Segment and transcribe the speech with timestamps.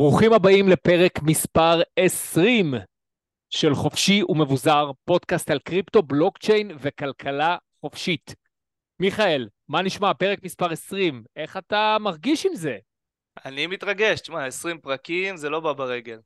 [0.00, 2.74] ברוכים הבאים לפרק מספר 20
[3.50, 8.34] של חופשי ומבוזר, פודקאסט על קריפטו, בלוקצ'יין וכלכלה חופשית.
[9.00, 10.14] מיכאל, מה נשמע?
[10.14, 12.78] פרק מספר 20, איך אתה מרגיש עם זה?
[13.44, 16.20] אני מתרגש, תשמע, 20 פרקים זה לא בא ברגל.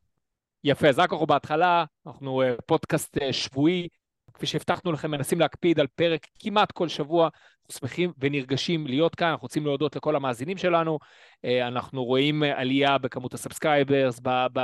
[0.65, 3.89] יפה, אז רק אנחנו בהתחלה, אנחנו אה, פודקאסט אה, שבועי,
[4.35, 7.29] כפי שהבטחנו לכם, מנסים להקפיד על פרק כמעט כל שבוע.
[7.65, 10.99] אנחנו שמחים ונרגשים להיות כאן, אנחנו רוצים להודות לכל המאזינים שלנו.
[11.45, 14.21] אה, אנחנו רואים עלייה בכמות ה subscribers,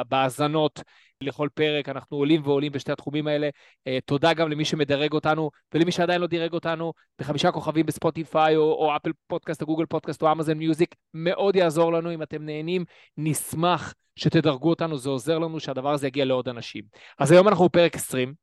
[0.09, 0.83] בהאזנות
[1.23, 3.49] לכל פרק, אנחנו עולים ועולים בשתי התחומים האלה.
[3.87, 8.63] אה, תודה גם למי שמדרג אותנו, ולמי שעדיין לא דירג אותנו, בחמישה כוכבים בספוטיפיי, או,
[8.63, 10.95] או אפל פודקאסט, או גוגל פודקאסט, או אמזון מיוזיק.
[11.15, 12.85] מאוד יעזור לנו אם אתם נהנים.
[13.17, 16.85] נשמח שתדרגו אותנו, זה עוזר לנו שהדבר הזה יגיע לעוד אנשים.
[17.19, 18.35] אז היום אנחנו בפרק 20,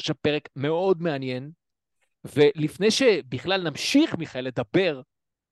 [0.00, 1.50] עכשיו פרק מאוד מעניין,
[2.24, 5.00] ולפני שבכלל נמשיך, מיכאל, לדבר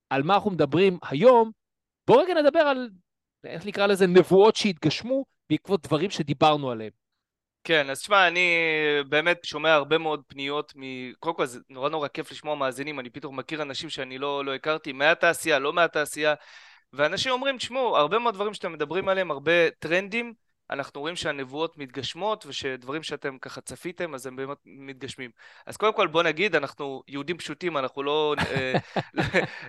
[0.09, 1.51] על מה אנחנו מדברים היום,
[2.07, 2.89] בואו רגע נדבר על,
[3.43, 6.91] איך נקרא לזה, נבואות שהתגשמו בעקבות דברים שדיברנו עליהם.
[7.63, 8.57] כן, אז תשמע, אני
[9.09, 11.13] באמת שומע הרבה מאוד פניות מ...
[11.19, 14.55] קודם כל זה נורא נורא כיף לשמוע מאזינים, אני פתאום מכיר אנשים שאני לא, לא
[14.55, 16.33] הכרתי, מהתעשייה, לא מהתעשייה,
[16.93, 20.33] ואנשים אומרים, תשמעו, הרבה מאוד דברים שאתם מדברים עליהם, הרבה טרנדים,
[20.71, 25.31] אנחנו רואים שהנבואות מתגשמות ושדברים שאתם ככה צפיתם אז הם באמת מתגשמים.
[25.65, 28.35] אז קודם כל בוא נגיד, אנחנו יהודים פשוטים, אנחנו לא...
[28.51, 28.73] אה,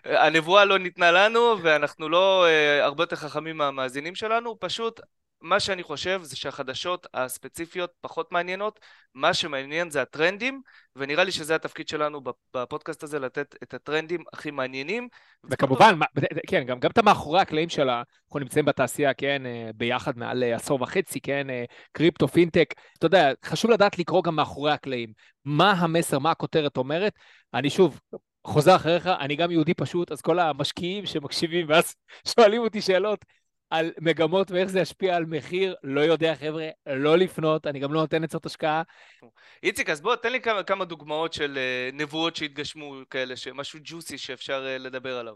[0.26, 5.00] הנבואה לא ניתנה לנו ואנחנו לא אה, הרבה יותר חכמים מהמאזינים שלנו, פשוט
[5.40, 8.80] מה שאני חושב זה שהחדשות הספציפיות פחות מעניינות,
[9.14, 10.62] מה שמעניין זה הטרנדים,
[10.96, 12.20] ונראה לי שזה התפקיד שלנו
[12.54, 15.08] בפודקאסט הזה, לתת את הטרנדים הכי מעניינים.
[15.50, 16.06] וכמובן, מה,
[16.46, 20.56] כן, גם, גם את המאחורי הקלעים שלה, אנחנו נמצאים בתעשייה, כן, אה, ביחד מעל אה,
[20.56, 25.12] עשור וחצי, כן, אה, קריפטו, פינטק, אתה יודע, חשוב לדעת לקרוא גם מאחורי הקלעים.
[25.44, 27.12] מה המסר, מה הכותרת אומרת.
[27.54, 28.00] אני שוב,
[28.46, 31.94] חוזר אחריך, אני גם יהודי פשוט, אז כל המשקיעים שמקשיבים ואז
[32.34, 33.24] שואלים אותי שאלות,
[33.70, 38.00] על מגמות ואיך זה ישפיע על מחיר, לא יודע חבר'ה, לא לפנות, אני גם לא
[38.00, 38.82] נותן עצות השקעה.
[39.62, 44.18] איציק, אז בוא, תן לי כמה, כמה דוגמאות של אה, נבואות שהתגשמו כאלה, משהו juicy
[44.18, 45.34] שאפשר אה, לדבר עליו.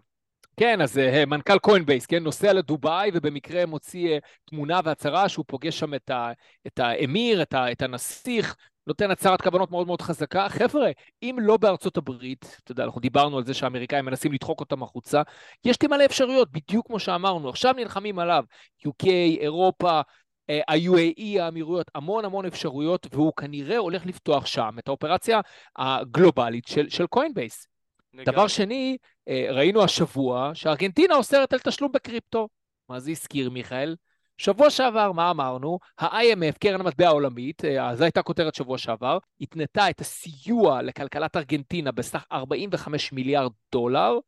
[0.57, 5.79] כן, אז אה, מנכ"ל קוינבייס, כן, נוסע לדובאי ובמקרה מוציא אה, תמונה והצהרה שהוא פוגש
[5.79, 6.33] שם את, ה,
[6.67, 8.57] את האמיר, את, ה, את הנסיך,
[8.87, 10.49] נותן הצהרת כוונות מאוד מאוד חזקה.
[10.49, 10.91] חבר'ה,
[11.23, 15.23] אם לא בארצות הברית, אתה יודע, אנחנו דיברנו על זה שהאמריקאים מנסים לדחוק אותם החוצה,
[15.65, 17.49] יש לי מלא אפשרויות, בדיוק כמו שאמרנו.
[17.49, 18.45] עכשיו נלחמים עליו,
[18.89, 19.07] UK,
[19.41, 20.01] אירופה,
[20.51, 25.41] אה, ה-UAE, האמירויות, המון המון אפשרויות, והוא כנראה הולך לפתוח שם את האופרציה
[25.77, 27.67] הגלובלית של, של קוינבייס.
[28.27, 28.97] דבר שני,
[29.29, 32.49] אה, ראינו השבוע שארגנטינה אוסרת על תשלום בקריפטו.
[32.89, 33.95] מה זה הזכיר, מיכאל?
[34.39, 35.79] שבוע שעבר, מה אמרנו?
[35.99, 41.93] ה-IMF, קרן המטבע העולמית, אה, זו הייתה כותרת שבוע שעבר, התנתה את הסיוע לכלכלת ארגנטינה
[41.93, 44.19] בסך 45 מיליארד דולר,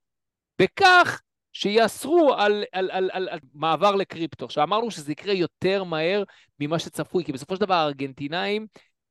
[0.62, 1.20] בכך
[1.52, 4.44] שיאסרו על, על, על, על, על מעבר לקריפטו.
[4.44, 6.22] עכשיו, אמרנו שזה יקרה יותר מהר
[6.60, 8.66] ממה שצפוי, כי בסופו של דבר הארגנטינאים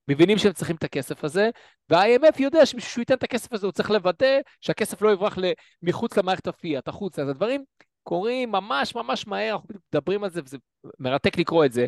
[0.07, 1.49] מבינים שהם צריכים את הכסף הזה,
[1.89, 5.37] וה-IMF יודע שבשביל שהוא ייתן את הכסף הזה הוא צריך לוודא שהכסף לא יברח
[5.81, 7.21] מחוץ למערכת הפיאט, החוצה.
[7.21, 7.63] אז הדברים
[8.05, 10.57] קורים ממש ממש מהר, אנחנו מדברים על זה, וזה
[10.99, 11.87] מרתק לקרוא את זה,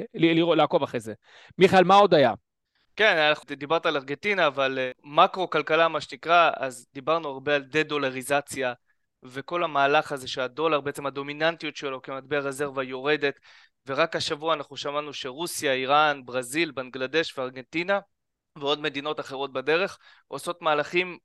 [0.56, 1.14] לעקוב אחרי זה.
[1.58, 2.34] מיכאל, מה עוד היה?
[2.96, 8.74] כן, דיברת על ארגנטינה, אבל אה, מקרו-כלכלה, מה שנקרא, אז דיברנו הרבה על דה-דולריזציה,
[9.24, 13.40] וכל המהלך הזה שהדולר, בעצם הדומיננטיות שלו כמטבע רזרבה יורדת,
[13.88, 18.00] ורק השבוע אנחנו שמענו שרוסיה, איראן, ברזיל, בנגלדש וארגנטינה,
[18.56, 21.18] ועוד מדינות אחרות בדרך, עושות מהלכים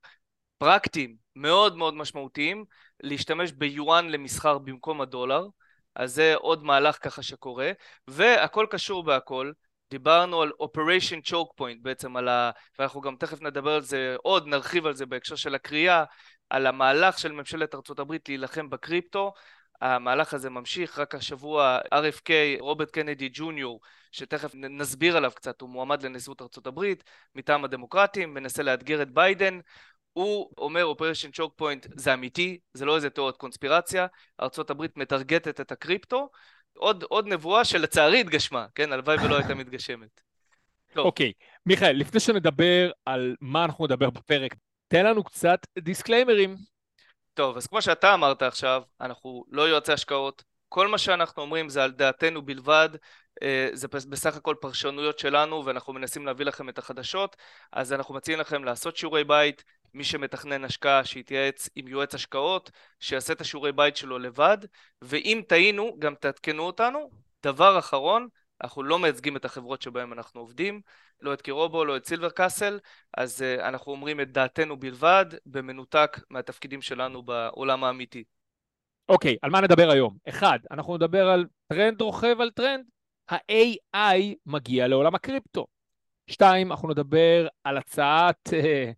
[0.62, 2.64] פרקטיים מאוד מאוד משמעותיים
[3.02, 5.46] להשתמש ביואן למסחר במקום הדולר,
[5.94, 7.72] אז זה עוד מהלך ככה שקורה,
[8.08, 9.52] והכל קשור בהכל.
[9.90, 12.50] דיברנו על Operation Choke Point בעצם על ה...
[12.78, 16.04] ואנחנו גם תכף נדבר על זה עוד, נרחיב על זה בהקשר של הקריאה,
[16.50, 19.32] על המהלך של ממשלת ארה"ב להילחם בקריפטו.
[19.80, 22.30] המהלך הזה ממשיך, רק השבוע RFK,
[22.60, 23.80] רוברט קנדי ג'וניור,
[24.12, 26.80] שתכף נסביר עליו קצת, הוא מועמד לנשיאות ארה"ב
[27.34, 29.58] מטעם הדמוקרטים, מנסה לאתגר את ביידן,
[30.12, 34.06] הוא אומר Operation Choke Point זה אמיתי, זה לא איזה תיאוריית קונספירציה,
[34.40, 36.28] ארה"ב מטרגטת את הקריפטו,
[36.76, 40.20] עוד, עוד נבואה שלצערי התגשמה, כן, הלוואי ולא הייתה מתגשמת.
[40.96, 41.44] אוקיי, אוקיי.
[41.66, 44.54] מיכאל, לפני שנדבר על מה אנחנו נדבר בפרק,
[44.88, 46.56] תן לנו קצת דיסקליימרים.
[47.34, 51.84] טוב, אז כמו שאתה אמרת עכשיו, אנחנו לא יועצי השקעות, כל מה שאנחנו אומרים זה
[51.84, 52.88] על דעתנו בלבד,
[53.42, 57.36] אה, זה בסך הכל פרשנויות שלנו ואנחנו מנסים להביא לכם את החדשות,
[57.72, 63.32] אז אנחנו מציעים לכם לעשות שיעורי בית, מי שמתכנן השקעה שיתייעץ עם יועץ השקעות, שיעשה
[63.32, 64.58] את השיעורי בית שלו לבד,
[65.02, 67.10] ואם טעינו, גם תעדכנו אותנו.
[67.42, 68.28] דבר אחרון,
[68.62, 70.80] אנחנו לא מייצגים את החברות שבהן אנחנו עובדים,
[71.20, 72.78] לא את קירובו, לא את סילבר קאסל,
[73.16, 78.24] אז uh, אנחנו אומרים את דעתנו בלבד, במנותק מהתפקידים שלנו בעולם האמיתי.
[79.08, 80.16] אוקיי, okay, על מה נדבר היום?
[80.28, 82.84] אחד, אנחנו נדבר על טרנד רוכב על טרנד,
[83.28, 85.66] ה-AI מגיע לעולם הקריפטו.
[86.26, 88.90] שתיים, אנחנו נדבר על הצעת, אה,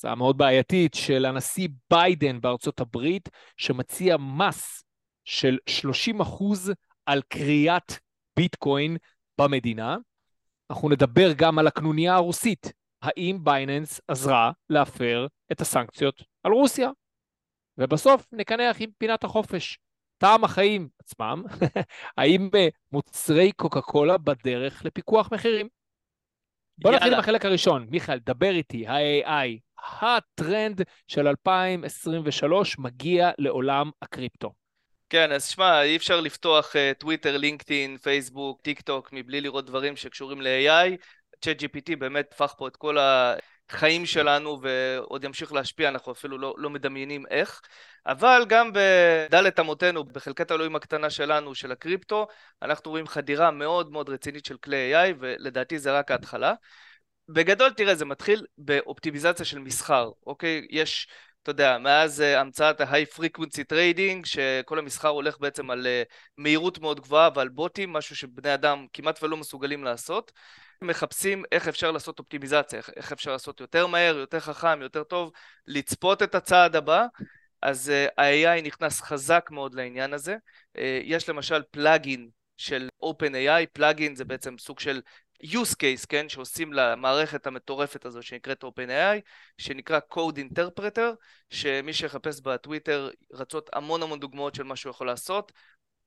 [0.00, 4.84] הצעה מאוד בעייתית של הנשיא ביידן בארצות הברית, שמציע מס
[5.24, 6.72] של 30 אחוז
[7.06, 7.92] על כריית
[8.36, 8.96] ביטקוין
[9.40, 9.96] במדינה.
[10.70, 16.90] אנחנו נדבר גם על הקנוניה הרוסית, האם Binance עזרה להפר את הסנקציות על רוסיה.
[17.78, 19.78] ובסוף נקנח עם פינת החופש.
[20.18, 21.42] טעם החיים עצמם,
[22.18, 22.50] האם
[22.92, 25.68] מוצרי קוקה קולה בדרך לפיקוח מחירים?
[26.78, 27.86] בוא נתחיל עם החלק הראשון.
[27.90, 29.69] מיכאל, דבר איתי, ה-AI,
[30.00, 34.52] הטרנד של 2023 מגיע לעולם הקריפטו.
[35.10, 40.42] כן, אז שמע, אי אפשר לפתוח טוויטר, לינקדאין, פייסבוק, טיק טוק, מבלי לראות דברים שקשורים
[40.42, 40.96] ל-AI.
[41.40, 46.54] צ'אט GPT באמת הפך פה את כל החיים שלנו ועוד ימשיך להשפיע, אנחנו אפילו לא,
[46.58, 47.60] לא מדמיינים איך.
[48.06, 52.26] אבל גם בדלת אמותינו, בחלקת האלוהים הקטנה שלנו, של הקריפטו,
[52.62, 56.54] אנחנו רואים חדירה מאוד מאוד רצינית של כלי AI, ולדעתי זה רק ההתחלה.
[57.32, 60.66] בגדול, תראה, זה מתחיל באופטימיזציה של מסחר, אוקיי?
[60.70, 61.08] יש...
[61.42, 66.78] אתה יודע, מאז uh, המצאת ה-high frequency trading, שכל המסחר הולך בעצם על uh, מהירות
[66.78, 70.32] מאוד גבוהה ועל בוטים, משהו שבני אדם כמעט ולא מסוגלים לעשות.
[70.82, 75.32] מחפשים איך אפשר לעשות אופטימיזציה, איך, איך אפשר לעשות יותר מהר, יותר חכם, יותר טוב,
[75.66, 77.06] לצפות את הצעד הבא.
[77.62, 80.36] אז uh, ה-AI נכנס חזק מאוד לעניין הזה.
[80.76, 85.00] Uh, יש למשל פלאגין של OpenAI, פלאגין זה בעצם סוג של
[85.42, 89.20] use case, כן, שעושים למערכת המטורפת הזו שנקראת OpenAI,
[89.58, 91.14] שנקרא Code Interpreter,
[91.50, 95.52] שמי שיחפש בטוויטר רצות המון המון דוגמאות של מה שהוא יכול לעשות.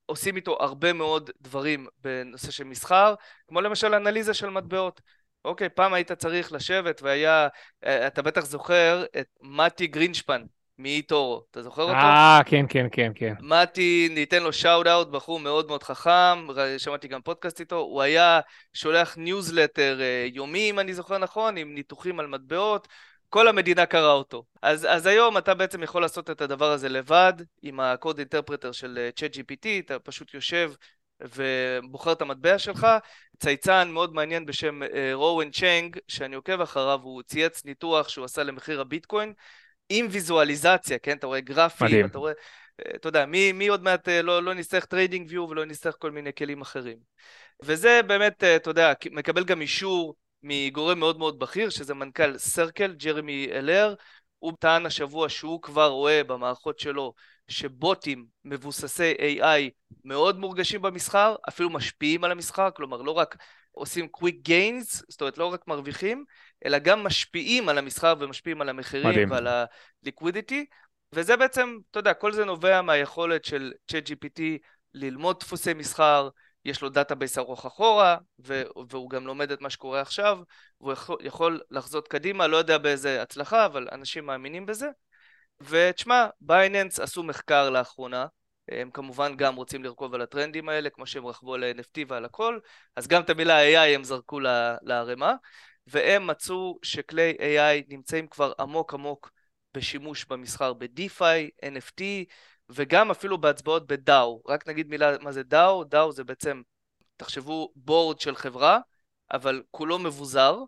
[0.06, 3.14] עושים איתו הרבה מאוד דברים בנושא של מסחר,
[3.48, 5.00] כמו למשל אנליזה של מטבעות.
[5.44, 7.48] אוקיי, פעם היית צריך לשבת והיה,
[7.84, 10.42] אה, אתה בטח זוכר את מתי גרינשפן,
[10.78, 11.94] מ-eToro, אתה זוכר אותו?
[11.94, 13.34] אה, כן, כן, כן, כן.
[13.40, 16.46] מתי, ניתן לו shout out, בחור מאוד מאוד חכם,
[16.78, 18.40] שמעתי גם פודקאסט איתו, הוא היה
[18.72, 22.88] שולח ניוזלטר אה, יומי, אם אני זוכר נכון, עם ניתוחים על מטבעות,
[23.28, 24.44] כל המדינה קראה אותו.
[24.62, 27.32] אז, אז היום אתה בעצם יכול לעשות את הדבר הזה לבד,
[27.62, 30.72] עם ה-code interpreter של ChatGPT, אתה פשוט יושב
[31.20, 32.86] ובוחר את המטבע שלך.
[33.38, 34.80] צייצן מאוד מעניין בשם
[35.12, 39.32] רואן uh, צ'נג, שאני עוקב אחריו, הוא צייץ ניתוח שהוא עשה למחיר הביטקוין,
[39.88, 41.16] עם ויזואליזציה, כן?
[41.16, 42.06] אתה רואה גרפים, מדהים.
[42.06, 42.32] אתה רואה...
[42.96, 46.60] אתה יודע, מי, מי עוד מעט לא, לא נצטרך TradingView ולא נצטרך כל מיני כלים
[46.60, 46.96] אחרים.
[47.62, 53.48] וזה באמת, אתה יודע, מקבל גם אישור מגורם מאוד מאוד בכיר, שזה מנכ"ל סרקל, ג'רמי
[53.52, 53.94] אלייר.
[54.38, 57.14] הוא טען השבוע שהוא כבר רואה במערכות שלו
[57.48, 59.70] שבוטים מבוססי AI
[60.04, 63.36] מאוד מורגשים במסחר, אפילו משפיעים על המסחר, כלומר לא רק
[63.72, 66.24] עושים quick gains, זאת אומרת לא רק מרוויחים,
[66.64, 69.30] אלא גם משפיעים על המסחר ומשפיעים על המחירים מדהים.
[69.30, 70.64] ועל ה-liquidity,
[71.12, 74.40] וזה בעצם, אתה יודע, כל זה נובע מהיכולת של ChatGPT
[74.94, 76.28] ללמוד דפוסי מסחר,
[76.64, 80.38] יש לו database ארוך אחורה, והוא גם לומד את מה שקורה עכשיו,
[80.80, 84.88] והוא יכול, יכול לחזות קדימה, לא יודע באיזה הצלחה, אבל אנשים מאמינים בזה.
[85.60, 88.26] ותשמע, בייננס עשו מחקר לאחרונה,
[88.68, 92.58] הם כמובן גם רוצים לרכוב על הטרנדים האלה, כמו שהם רכבו על NFT ועל הכל,
[92.96, 94.40] אז גם את המילה AI הם זרקו
[94.82, 95.34] לערימה,
[95.86, 99.30] והם מצאו שכלי AI נמצאים כבר עמוק עמוק
[99.74, 102.02] בשימוש במסחר ב-DeFi, NFT,
[102.68, 104.48] וגם אפילו בהצבעות ב-DAO.
[104.48, 106.62] רק נגיד מילה מה זה DAO, DAO זה בעצם,
[107.16, 108.78] תחשבו, בורד של חברה,
[109.32, 110.58] אבל כולו מבוזר,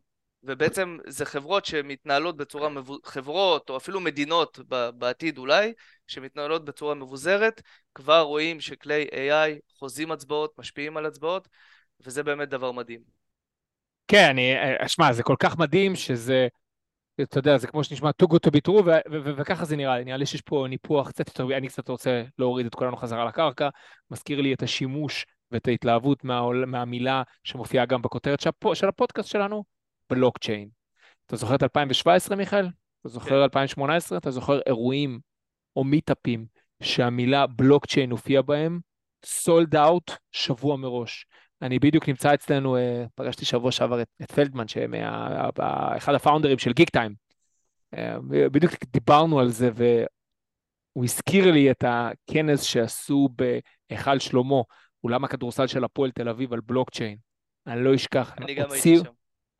[0.43, 2.99] ובעצם זה חברות שמתנהלות בצורה, מבוז...
[3.05, 4.59] חברות או אפילו מדינות
[4.95, 5.73] בעתיד אולי,
[6.07, 7.63] שמתנהלות בצורה מבוזרת,
[7.95, 11.49] כבר רואים שכלי AI חוזים הצבעות, משפיעים על הצבעות,
[12.01, 13.26] וזה באמת דבר מדהים.
[14.09, 16.49] כן, אני, אשמע, זה כל כך מדהים שזה,
[17.23, 18.91] אתה יודע, זה כמו שנשמע too good to be true,
[19.37, 22.67] וככה זה נראה לי, נראה לי שיש פה ניפוח קצת יותר, אני קצת רוצה להוריד
[22.67, 23.69] את כולנו חזרה לקרקע,
[24.11, 29.29] מזכיר לי את השימוש ואת ההתלהבות מה, מהמילה שמופיעה גם בכותרת של, הפ, של הפודקאסט
[29.29, 29.65] שלנו,
[30.11, 30.69] בלוקצ'יין.
[31.27, 32.69] אתה זוכר את 2017, מיכאל?
[33.01, 33.43] אתה זוכר כן.
[33.43, 34.19] 2018?
[34.19, 35.21] אתה זוכר אירועים
[35.77, 36.47] או מיטאפים
[36.83, 38.81] שהמילה בלוקצ'יין הופיעה בהם?
[39.25, 41.27] סולד אאוט שבוע מראש.
[41.63, 46.91] אני בדיוק נמצא אצלנו, אה, פגשתי שבוע שעבר את, את פלדמן, שאחד הפאונדרים של גיק
[46.91, 47.15] טיים.
[47.95, 48.17] אה,
[48.53, 53.29] בדיוק דיברנו על זה, והוא הזכיר לי את הכנס שעשו
[53.91, 54.63] בהיכל שלמה,
[55.05, 57.17] אולם הכדורסל של הפועל תל אביב על בלוקצ'יין.
[57.67, 58.35] אני לא אשכח.
[58.39, 59.03] אני גם הייתי שם.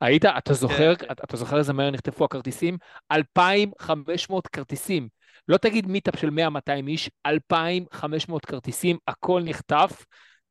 [0.01, 0.25] היית?
[0.25, 1.13] אתה זוכר, כן, כן.
[1.23, 2.77] אתה זוכר איזה מהר נחטפו הכרטיסים?
[3.11, 5.07] 2,500 כרטיסים.
[5.47, 10.05] לא תגיד מיטאפ של 100-200 איש, 2,500 כרטיסים, הכל נחטף.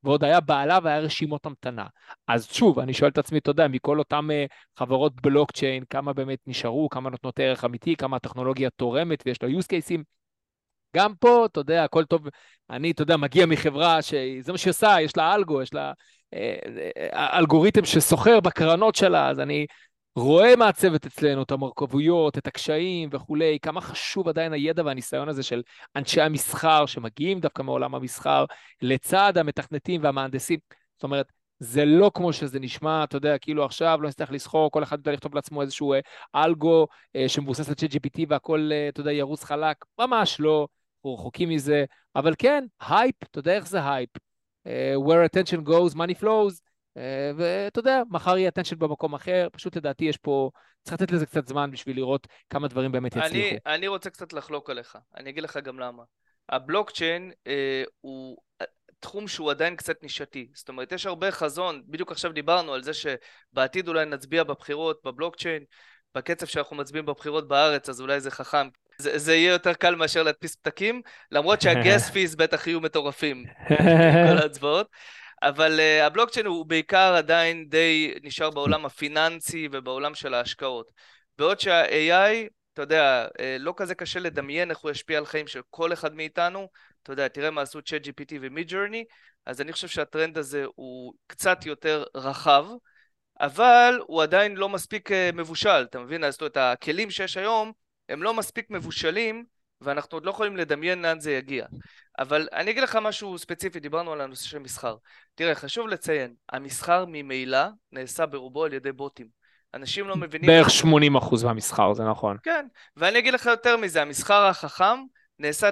[0.06, 1.86] ועוד היה בעלה והיה רשימות המתנה.
[2.28, 6.38] אז שוב, אני שואל את עצמי, אתה יודע, מכל אותן uh, חברות בלוקצ'יין, כמה באמת
[6.46, 10.02] נשארו, כמה נותנות ערך אמיתי, כמה הטכנולוגיה תורמת ויש לה use cases.
[10.96, 12.28] גם פה, אתה יודע, הכל טוב.
[12.70, 15.92] אני, אתה יודע, מגיע מחברה שזה מה שהיא יש לה אלגו, יש לה
[16.34, 16.56] אה,
[17.12, 19.66] אה, אלגוריתם שסוחר בקרנות שלה, אז אני
[20.16, 25.62] רואה מהצוות אצלנו את המורכבויות, את הקשיים וכולי, כמה חשוב עדיין הידע והניסיון הזה של
[25.96, 28.44] אנשי המסחר שמגיעים דווקא מעולם המסחר,
[28.82, 30.58] לצד המתכנתים והמהנדסים.
[30.96, 34.82] זאת אומרת, זה לא כמו שזה נשמע, אתה יודע, כאילו עכשיו לא נצטרך לסחור, כל
[34.82, 36.00] אחד יודע לכתוב לעצמו איזשהו אה,
[36.34, 41.48] אלגו אה, שמבוסס על ChatGPT והכל, אה, אתה יודע, ירוץ חלק, ממש לא, אנחנו רחוקים
[41.48, 41.84] מזה,
[42.16, 44.10] אבל כן, הייפ, אתה יודע איך זה הייפ.
[45.06, 46.60] Where attention goes, money flows,
[47.36, 50.50] ואתה יודע, מחר יהיה attention במקום אחר, פשוט לדעתי יש פה,
[50.82, 53.48] צריך לתת לזה קצת זמן בשביל לראות כמה דברים באמת יצליחו.
[53.66, 56.02] אני, אני רוצה קצת לחלוק עליך, אני אגיד לך גם למה.
[56.48, 58.36] הבלוקצ'יין אה, הוא
[59.00, 60.48] תחום שהוא עדיין קצת נישתי.
[60.54, 65.64] זאת אומרת, יש הרבה חזון, בדיוק עכשיו דיברנו על זה שבעתיד אולי נצביע בבחירות בבלוקצ'יין,
[66.14, 68.68] בקצב שאנחנו מצביעים בבחירות בארץ, אז אולי זה חכם.
[68.98, 73.44] זה, זה יהיה יותר קל מאשר להדפיס פתקים, למרות שה-gas fees בטח יהיו מטורפים,
[74.28, 74.88] כל ההצבעות.
[75.42, 80.90] אבל uh, הבלוקצ'יין הוא בעיקר עדיין די נשאר בעולם הפיננסי ובעולם של ההשקעות.
[81.38, 85.60] בעוד שה-AI, אתה יודע, uh, לא כזה קשה לדמיין איך הוא ישפיע על חיים של
[85.70, 86.68] כל אחד מאיתנו,
[87.02, 89.04] אתה יודע, תראה מה עשו ChatGPT ו-Midjourney,
[89.46, 92.66] אז אני חושב שהטרנד הזה הוא קצת יותר רחב,
[93.40, 96.30] אבל הוא עדיין לא מספיק אה, מבושל, אתה מבין?
[96.30, 97.72] זאת אומרת, הכלים שיש היום
[98.08, 99.44] הם לא מספיק מבושלים,
[99.80, 101.66] ואנחנו עוד לא יכולים לדמיין לאן זה יגיע.
[102.18, 104.96] אבל אני אגיד לך משהו ספציפי, דיברנו על הנושא של מסחר.
[105.34, 109.28] תראה, חשוב לציין, המסחר ממילא נעשה ברובו על ידי בוטים.
[109.74, 110.46] אנשים לא מבינים...
[110.46, 112.36] בערך 80% מהמסחר, זה נכון.
[112.42, 112.66] כן,
[112.96, 114.98] ואני אגיד לך יותר מזה, המסחר החכם
[115.38, 115.68] נעשה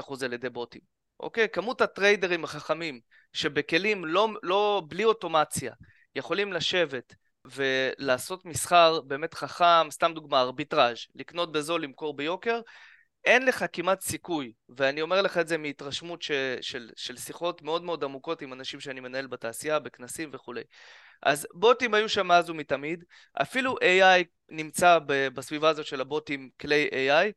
[0.00, 0.80] 99% על ידי בוטים.
[1.20, 1.48] אוקיי?
[1.48, 3.00] כמות הטריידרים החכמים
[3.32, 5.72] שבכלים לא, לא, בלי אוטומציה
[6.16, 12.60] יכולים לשבת ולעשות מסחר באמת חכם, סתם דוגמה, ארביטראז', לקנות בזול, למכור ביוקר,
[13.24, 17.82] אין לך כמעט סיכוי, ואני אומר לך את זה מהתרשמות ש, של, של שיחות מאוד
[17.82, 20.62] מאוד עמוקות עם אנשים שאני מנהל בתעשייה, בכנסים וכולי.
[21.22, 23.04] אז בוטים היו שם מאז ומתמיד,
[23.42, 27.32] אפילו AI נמצא בסביבה הזאת של הבוטים, כלי AI,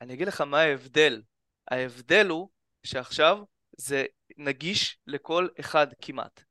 [0.00, 1.22] אני אגיד לך מה ההבדל.
[1.70, 2.48] ההבדל הוא
[2.84, 3.38] שעכשיו
[3.76, 4.04] זה
[4.36, 6.44] נגיש לכל אחד כמעט.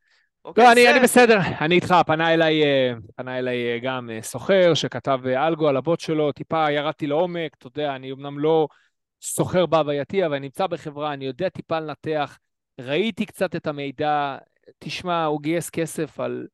[0.46, 4.22] אוקיי, לא, אני, אני בסדר, אני איתך, פנה אליי, אה, פנה אליי אה, גם אה,
[4.22, 8.68] סוחר שכתב אלגו על הבוט שלו, טיפה ירדתי לעומק, אתה יודע, אני אמנם לא
[9.22, 12.38] סוחר בהווייתי, אבל אני נמצא בחברה, אני יודע טיפה לנתח,
[12.82, 14.38] ראיתי קצת את המידע,
[14.80, 16.48] תשמע, הוא גייס כסף על,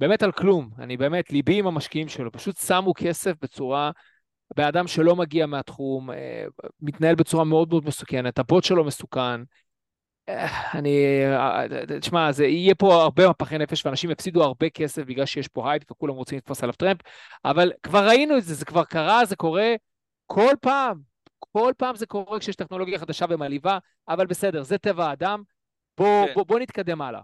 [0.00, 3.90] באמת על כלום, אני באמת, ליבי עם המשקיעים שלו, פשוט שמו כסף בצורה
[4.56, 6.10] בן אדם שלא מגיע מהתחום,
[6.80, 9.40] מתנהל בצורה מאוד מאוד מסוכנת, הבוט שלו מסוכן.
[10.74, 11.04] אני,
[11.36, 11.64] אה,
[12.00, 15.90] תשמע, זה יהיה פה הרבה מפחי נפש ואנשים יפסידו הרבה כסף בגלל שיש פה הייט
[15.90, 17.00] וכולם רוצים לתפוס עליו טרמפ,
[17.44, 19.74] אבל כבר ראינו את זה, זה כבר קרה, זה קורה
[20.26, 20.98] כל פעם,
[21.38, 25.42] כל פעם זה קורה כשיש טכנולוגיה חדשה ומעליבה, אבל בסדר, זה טבע האדם,
[25.98, 26.34] בוא, כן.
[26.34, 27.20] בוא, בוא נתקדם הלאה.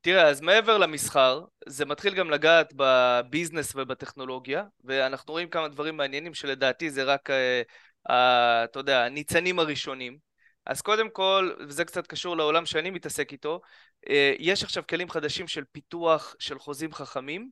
[0.00, 6.34] תראה, אז מעבר למסחר, זה מתחיל גם לגעת בביזנס ובטכנולוגיה, ואנחנו רואים כמה דברים מעניינים
[6.34, 10.29] שלדעתי זה רק, אה, אתה יודע, הניצנים הראשונים.
[10.66, 13.60] אז קודם כל, וזה קצת קשור לעולם שאני מתעסק איתו,
[14.08, 17.50] אה, יש עכשיו כלים חדשים של פיתוח של חוזים חכמים,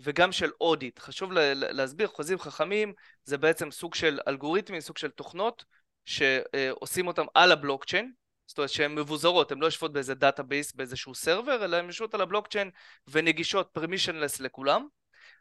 [0.00, 0.98] וגם של audit.
[0.98, 2.92] חשוב להסביר, חוזים חכמים
[3.24, 5.64] זה בעצם סוג של אלגוריתמים, סוג של תוכנות,
[6.04, 8.12] שעושים אותם על הבלוקצ'יין,
[8.46, 12.20] זאת אומרת שהן מבוזרות, הן לא יושבות באיזה database, באיזשהו server, אלא הן יושבות על
[12.20, 12.70] הבלוקצ'יין
[13.08, 14.86] ונגישות permissionless לכולם.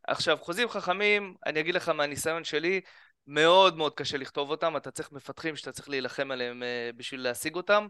[0.07, 2.81] עכשיו, חוזים חכמים, אני אגיד לך מהניסיון שלי,
[3.31, 7.55] מאוד מאוד קשה לכתוב אותם, אתה צריך מפתחים שאתה צריך להילחם עליהם uh, בשביל להשיג
[7.55, 7.87] אותם,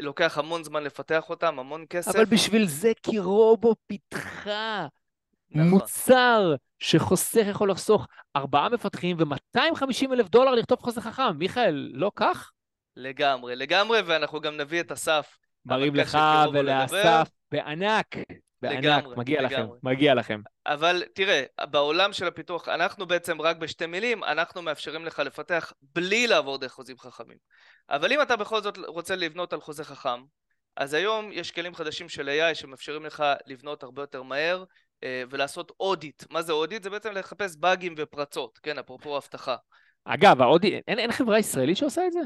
[0.00, 2.14] לוקח המון זמן לפתח אותם, המון כסף.
[2.14, 4.86] אבל בשביל זה כי רובו פיתחה
[5.50, 5.68] נכון.
[5.68, 8.06] מוצר שחוסך יכול לחסוך
[8.36, 11.36] ארבעה מפתחים ו-250 אלף דולר לכתוב חוזה חכם.
[11.38, 12.50] מיכאל, לא כך?
[12.96, 15.38] לגמרי, לגמרי, ואנחנו גם נביא את אסף.
[15.64, 16.18] מרים לך
[16.52, 18.16] ולאסף בענק.
[18.62, 19.56] בענק, מגיע לגמרי.
[19.56, 20.40] לכם, מגיע לכם.
[20.66, 26.26] אבל תראה, בעולם של הפיתוח, אנחנו בעצם רק בשתי מילים, אנחנו מאפשרים לך לפתח בלי
[26.26, 27.36] לעבור דרך חוזים חכמים.
[27.90, 30.22] אבל אם אתה בכל זאת רוצה לבנות על חוזה חכם,
[30.76, 34.64] אז היום יש כלים חדשים של AI שמאפשרים לך לבנות הרבה יותר מהר
[35.04, 36.24] אה, ולעשות אודיט.
[36.30, 36.82] מה זה אודיט?
[36.82, 39.56] זה בעצם לחפש באגים ופרצות, כן, אפרופו אבטחה.
[40.04, 42.20] אגב, האודיט, אין, אין חברה ישראלית שעושה את זה?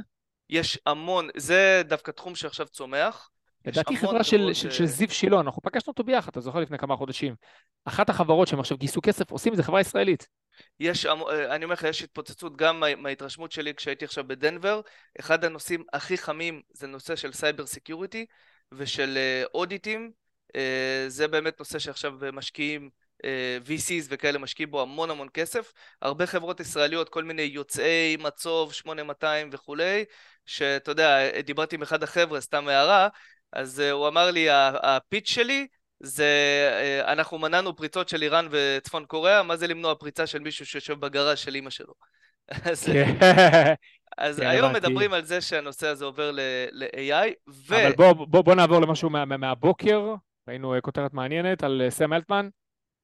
[0.50, 3.30] יש המון, זה דווקא תחום שעכשיו צומח.
[3.64, 6.97] לדעתי חברה של, של, של זיו שילון, אנחנו פגשנו אותו ביחד, אתה זוכר לפני כמה
[6.97, 7.35] חודשים.
[7.85, 10.28] אחת החברות שהם עכשיו גייסו כסף, עושים את זה חברה ישראלית.
[10.80, 11.06] יש,
[11.50, 14.80] אני אומר לך, יש התפוצצות גם מה, מההתרשמות שלי כשהייתי עכשיו בדנבר.
[15.21, 18.26] אחד הנושאים הכי חמים זה נושא של cyber security
[18.73, 19.18] ושל
[19.54, 20.10] audit-ים.
[20.56, 22.90] אה, זה באמת נושא שעכשיו משקיעים
[23.66, 25.73] VCs וכאלה משקיעים בו המון המון כסף.
[26.02, 30.04] הרבה חברות ישראליות, כל מיני יוצאי ממצו"ב, 8200 וכולי,
[30.47, 33.09] שאתה יודע, דיברתי עם אחד החבר'ה, סתם הערה,
[33.54, 34.46] אז הוא אמר לי,
[34.82, 35.66] הפיץ' שלי
[36.00, 36.28] זה,
[37.06, 41.38] אנחנו מנענו פריצות של איראן וצפון קוריאה, מה זה למנוע פריצה של מישהו שיושב בגראז'
[41.38, 41.92] של אימא שלו?
[42.70, 43.14] אז, כן.
[44.18, 47.87] אז כן, היום מדברים על זה שהנושא הזה עובר ל-AI, ו...
[47.87, 49.52] אבל בוא, בוא, בוא נעבור למשהו מה, מה,
[50.49, 52.49] ראינו כותרת מעניינת על סם אלטמן.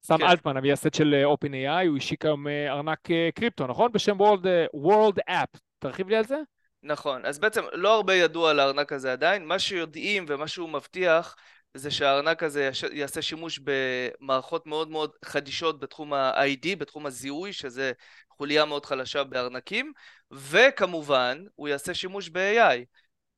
[0.03, 0.25] סם כן.
[0.27, 3.93] אלטמן, המייסד של OpenAI, הוא השיק היום ארנק קריפטו, נכון?
[3.93, 4.47] בשם World,
[4.87, 5.59] World App.
[5.79, 6.37] תרחיב לי על זה?
[6.83, 11.37] נכון, אז בעצם לא הרבה ידוע על הארנק הזה עדיין, מה שיודעים ומה שהוא מבטיח
[11.75, 17.93] זה שהארנק הזה יעשה שימוש במערכות מאוד מאוד חדישות בתחום ה-ID, בתחום הזיהוי, שזה
[18.31, 19.93] חוליה מאוד חלשה בארנקים,
[20.31, 22.85] וכמובן, הוא יעשה שימוש ב-AI.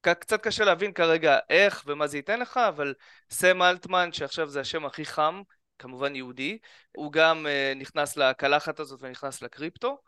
[0.00, 2.94] קצת קשה להבין כרגע איך ומה זה ייתן לך, אבל
[3.30, 5.42] סם אלטמן, שעכשיו זה השם הכי חם,
[5.78, 6.58] כמובן יהודי,
[6.92, 9.99] הוא גם uh, נכנס לקלחת הזאת ונכנס לקריפטו.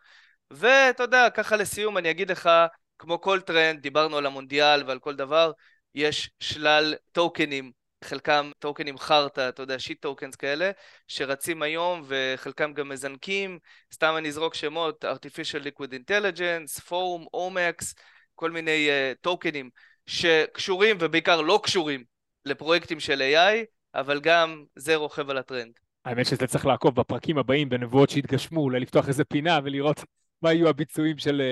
[0.51, 2.51] ואתה יודע, ככה לסיום אני אגיד לך,
[2.99, 5.53] כמו כל טרנד, דיברנו על המונדיאל ועל כל דבר,
[5.95, 7.73] יש שלל טוקנים
[8.05, 10.71] חלקם טוקנים חרטא, אתה יודע, shit tokens כאלה,
[11.09, 13.59] שרצים היום וחלקם גם מזנקים,
[13.95, 17.95] סתם אני אזרוק שמות, artificial liquid intelligence, פורום, אומקס,
[18.35, 19.71] כל מיני uh, טוקנים
[20.07, 22.05] שקשורים ובעיקר לא קשורים
[22.45, 25.73] לפרויקטים של AI, אבל גם זה רוכב על הטרנד.
[26.05, 30.05] האמת שזה צריך לעקוב בפרקים הבאים בנבואות שהתגשמו, אולי לפתוח איזה פינה ולראות
[30.45, 31.43] מה יהיו הביצועים של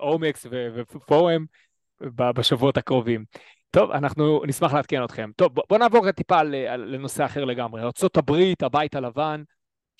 [0.00, 1.46] אומקס uh, uh, ופורום
[2.16, 3.24] בשבועות הקרובים.
[3.70, 5.30] טוב, אנחנו נשמח לעדכן אתכם.
[5.36, 7.82] טוב, בואו נעבור טיפה לנושא אחר לגמרי.
[7.82, 9.42] ארה"ב, הבית הלבן,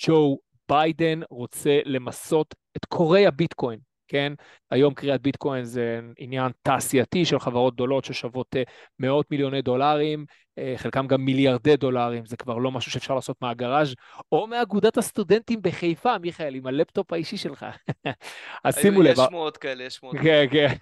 [0.07, 0.39] ג'ו
[0.69, 3.79] ביידן רוצה למסות את קוראי הביטקוין,
[4.13, 4.33] כן?
[4.71, 8.63] היום קריאת ביטקוין זה עניין תעשייתי של חברות גדולות ששוות אה,
[8.99, 10.25] מאות מיליוני דולרים,
[10.59, 13.95] אה, חלקם גם מיליארדי דולרים, זה כבר לא משהו שאפשר לעשות מהגראז'
[14.33, 17.67] או מאגודת הסטודנטים בחיפה, מיכאל, עם הלפטופ האישי שלך.
[18.65, 19.13] אז שימו לב.
[19.13, 20.17] יש שמועות כאלה, יש שמועות.
[20.23, 20.75] כן, כן.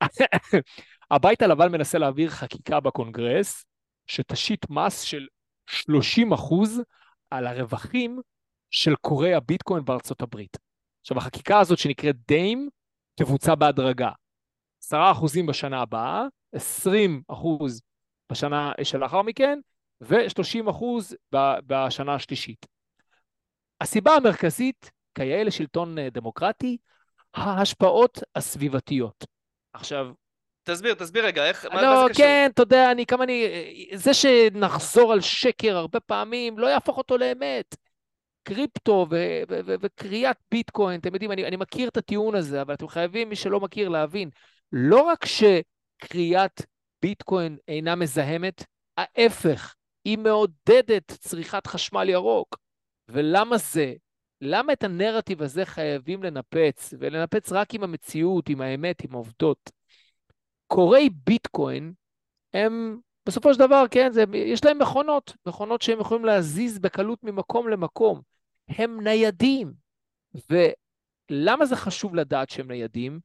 [1.10, 3.64] הבית הלבן מנסה להעביר חקיקה בקונגרס
[4.06, 5.26] שתשית מס של
[5.66, 6.80] 30 אחוז
[7.30, 8.20] על הרווחים
[8.70, 10.69] של קוראי הביטקוין בארצות הברית.
[11.00, 12.68] עכשיו, החקיקה הזאת שנקראת דיים
[13.14, 14.10] תבוצע בהדרגה.
[14.82, 17.80] 10 אחוזים בשנה הבאה, 20 אחוז
[18.32, 19.58] בשנה שלאחר מכן,
[20.00, 21.16] ו-30 אחוז
[21.66, 22.66] בשנה השלישית.
[23.80, 26.76] הסיבה המרכזית, כיאה לשלטון דמוקרטי,
[27.34, 29.24] ההשפעות הסביבתיות.
[29.72, 30.10] עכשיו,
[30.62, 32.24] תסביר, תסביר רגע, איך, מה, לא, מה זה קשור?
[32.24, 33.46] כן, אתה יודע, אני כמה אני...
[33.94, 37.76] זה שנחזור על שקר הרבה פעמים, לא יהפוך אותו לאמת.
[38.54, 39.06] קריפטו
[39.80, 43.60] וקריאת ביטקוין, אתם יודעים, אני, אני מכיר את הטיעון הזה, אבל אתם חייבים, מי שלא
[43.60, 44.30] מכיר, להבין.
[44.72, 46.62] לא רק שקריאת
[47.02, 48.64] ביטקוין אינה מזהמת,
[48.96, 52.58] ההפך, היא מעודדת צריכת חשמל ירוק.
[53.08, 53.94] ולמה זה?
[54.40, 59.70] למה את הנרטיב הזה חייבים לנפץ, ולנפץ רק עם המציאות, עם האמת, עם העובדות?
[60.66, 61.92] קוראי ביטקוין
[62.54, 67.68] הם בסופו של דבר, כן, זה, יש להם מכונות, מכונות שהם יכולים להזיז בקלות ממקום
[67.68, 68.29] למקום.
[68.78, 69.72] הם ניידים.
[70.50, 73.20] ולמה זה חשוב לדעת שהם ניידים?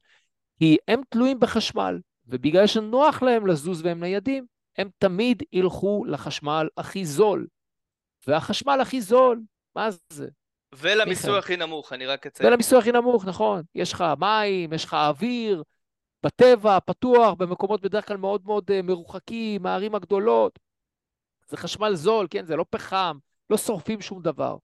[0.58, 4.46] כי הם תלויים בחשמל, ובגלל שנוח להם לזוז והם ניידים,
[4.78, 7.46] הם תמיד ילכו לחשמל הכי זול.
[8.26, 9.42] והחשמל הכי זול,
[9.76, 10.28] מה זה?
[10.72, 12.48] ולמיסוי הכי נמוך, אני רק אציין.
[12.48, 13.62] ולמיסוי הכי נמוך, נכון.
[13.74, 15.62] יש לך מים, יש לך אוויר,
[16.22, 20.58] בטבע, פתוח, במקומות בדרך כלל מאוד מאוד אה, מרוחקים, מהערים הגדולות.
[21.48, 22.46] זה חשמל זול, כן?
[22.46, 23.18] זה לא פחם,
[23.50, 24.56] לא שורפים שום דבר.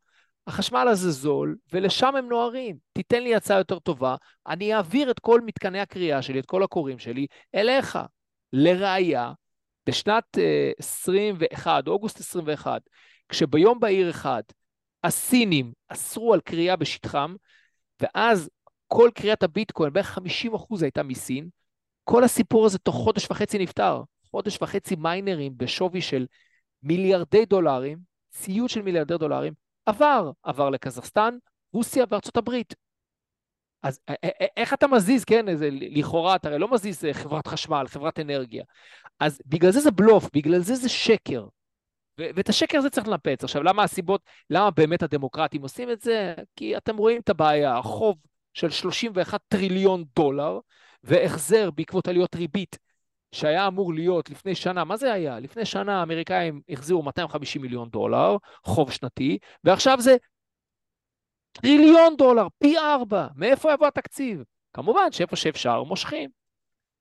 [0.46, 2.76] החשמל הזה זול, ולשם הם נוהרים.
[2.92, 6.98] תיתן לי הצעה יותר טובה, אני אעביר את כל מתקני הקריאה שלי, את כל הקוראים
[6.98, 7.98] שלי, אליך.
[8.52, 9.32] לראיה,
[9.86, 10.40] בשנת uh,
[10.78, 12.82] 21, אוגוסט 21,
[13.28, 14.42] כשביום בהיר אחד
[15.04, 17.34] הסינים אסרו על קריאה בשטחם,
[18.00, 18.50] ואז
[18.86, 21.48] כל קריאת הביטקוין, בערך 50 אחוז הייתה מסין,
[22.04, 24.02] כל הסיפור הזה תוך חודש וחצי נפתר.
[24.30, 26.26] חודש וחצי מיינרים בשווי של
[26.82, 27.98] מיליארדי דולרים,
[28.30, 29.52] ציוד של מיליארדי דולרים,
[29.86, 31.36] עבר, עבר לקזחסטן,
[31.72, 32.74] רוסיה וארצות הברית.
[33.82, 34.00] אז
[34.56, 38.64] איך אתה מזיז, כן, איזה, לכאורה אתה הרי לא מזיז אה, חברת חשמל, חברת אנרגיה.
[39.20, 41.46] אז בגלל זה זה בלוף, בגלל זה זה שקר.
[42.18, 43.44] ואת השקר הזה צריך לנפץ.
[43.44, 46.34] עכשיו, למה הסיבות, למה באמת הדמוקרטים עושים את זה?
[46.56, 48.18] כי אתם רואים את הבעיה, החוב
[48.54, 50.58] של 31 טריליון דולר,
[51.04, 52.78] והחזר בעקבות עליות ריבית
[53.32, 55.40] שהיה אמור להיות לפני שנה, מה זה היה?
[55.40, 60.16] לפני שנה האמריקאים החזירו 250 מיליון דולר, חוב שנתי, ועכשיו זה
[61.52, 63.26] טריליון דולר, פי ארבע.
[63.36, 64.42] מאיפה יבוא התקציב?
[64.72, 66.30] כמובן שאיפה שאפשר מושכים.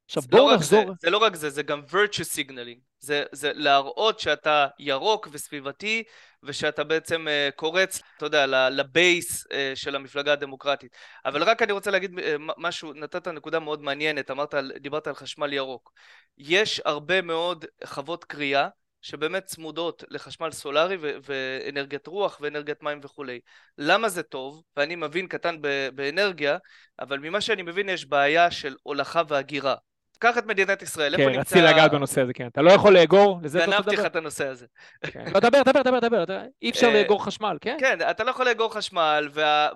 [0.06, 0.86] עכשיו בואו לא נחזור...
[0.88, 2.90] זה, זה לא רק זה, זה גם virtue signaling.
[3.02, 6.04] זה, זה להראות שאתה ירוק וסביבתי,
[6.44, 10.96] ושאתה בעצם uh, קורץ, אתה יודע, לבייס uh, של המפלגה הדמוקרטית.
[11.26, 15.54] אבל רק אני רוצה להגיד uh, משהו, נתת נקודה מאוד מעניינת, אמרת, דיברת על חשמל
[15.54, 15.92] ירוק.
[16.38, 18.68] יש הרבה מאוד חוות קריאה
[19.02, 23.40] שבאמת צמודות לחשמל סולארי ו- ואנרגיית רוח ואנרגיית מים וכולי.
[23.78, 24.64] למה זה טוב?
[24.78, 25.56] ואני מבין קטן
[25.96, 26.58] באנרגיה,
[27.00, 29.76] אבל ממה שאני מבין יש בעיה של הולכה והגירה.
[30.21, 31.55] קח את מדינת ישראל, כן, איפה נמצא...
[31.55, 32.47] כן, רציתי לגעת בנושא הזה, כן.
[32.47, 33.77] אתה לא יכול לאגור, לזה אתה לדבר.
[33.81, 34.65] גנבתי לך את הנושא הזה.
[35.05, 35.25] כן.
[35.34, 36.23] לא, דבר, דבר, דבר, דבר,
[36.62, 37.77] אי אפשר אה, לאגור חשמל, כן?
[37.79, 39.29] כן, אתה לא יכול לאגור חשמל,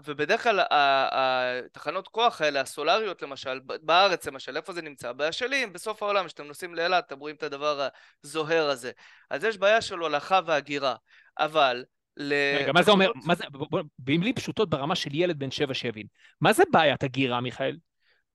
[0.06, 5.12] ובדרך כלל התחנות כוח האלה, הסולריות למשל, בארץ למשל, איפה זה נמצא?
[5.12, 7.88] באשלים, בסוף העולם, כשאתם נוסעים לאילת, אתם רואים את הדבר
[8.24, 8.92] הזוהר הזה.
[9.30, 10.96] אז יש בעיה של הולכה והגירה,
[11.40, 11.84] אבל...
[12.60, 13.44] רגע, מה זה אומר, מה זה,
[14.00, 16.06] במילים פשוטות ברמה של ילד בן שבע שיבין,
[16.42, 17.78] מה זה בעיית הגירה, מיכאל?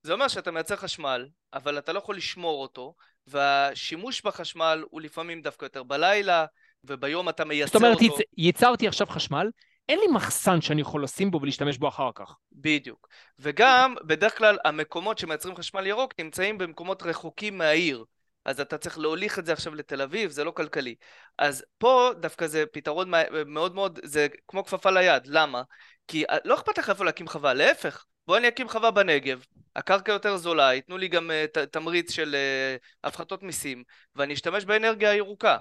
[0.02, 2.94] זה אומר שאתה מייצר חשמל, אבל אתה לא יכול לשמור אותו,
[3.26, 6.46] והשימוש בחשמל הוא לפעמים דווקא יותר בלילה,
[6.84, 7.88] וביום אתה מייצר אותו.
[7.90, 9.50] זאת אומרת, ייצרתי עכשיו חשמל,
[9.88, 12.34] אין לי מחסן שאני יכול לשים בו ולהשתמש בו אחר כך.
[12.52, 13.08] בדיוק.
[13.38, 18.04] וגם, בדרך כלל, המקומות שמייצרים חשמל ירוק נמצאים במקומות רחוקים מהעיר.
[18.44, 20.94] אז אתה צריך להוליך את זה עכשיו לתל אביב, זה לא כלכלי.
[21.38, 23.10] אז פה דווקא זה פתרון
[23.46, 25.26] מאוד מאוד, זה כמו כפפה ליד.
[25.26, 25.62] למה?
[26.08, 28.04] כי לא אכפת לך איפה להקים חווה, להפך.
[28.30, 29.44] בוא אני אקים חווה בנגב,
[29.76, 33.82] הקרקע יותר זולה, ייתנו לי גם uh, תמריץ של uh, הפחתות מיסים,
[34.16, 35.56] ואני אשתמש באנרגיה הירוקה.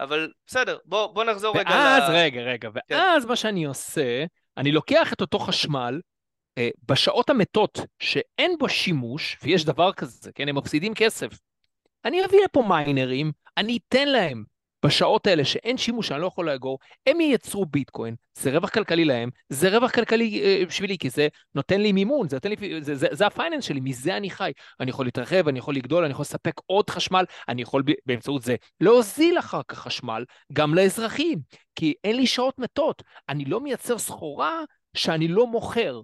[0.00, 2.12] אבל בסדר, בוא, בוא נחזור ואז, רגע ואז, ל...
[2.12, 2.94] רגע, רגע, כן.
[2.94, 3.28] ואז כן.
[3.28, 4.24] מה שאני עושה,
[4.56, 6.00] אני לוקח את אותו חשמל,
[6.58, 11.38] uh, בשעות המתות שאין בו שימוש, ויש דבר כזה, כן, הם מפסידים כסף.
[12.04, 14.44] אני אביא לפה מיינרים, אני אתן להם
[14.84, 19.30] בשעות האלה שאין שימוש, אני לא יכול לאגור, הם ייצרו ביטקוין, זה רווח כלכלי להם,
[19.48, 23.06] זה רווח כלכלי אה, בשבילי, כי זה נותן לי מימון, זה, נותן לי, זה, זה,
[23.10, 24.52] זה הפייננס שלי, מזה אני חי.
[24.80, 28.56] אני יכול להתרחב, אני יכול לגדול, אני יכול לספק עוד חשמל, אני יכול באמצעות זה
[28.80, 31.38] להוזיל אחר כך חשמל גם לאזרחים,
[31.74, 34.60] כי אין לי שעות מתות, אני לא מייצר סחורה
[34.94, 36.00] שאני לא מוכר.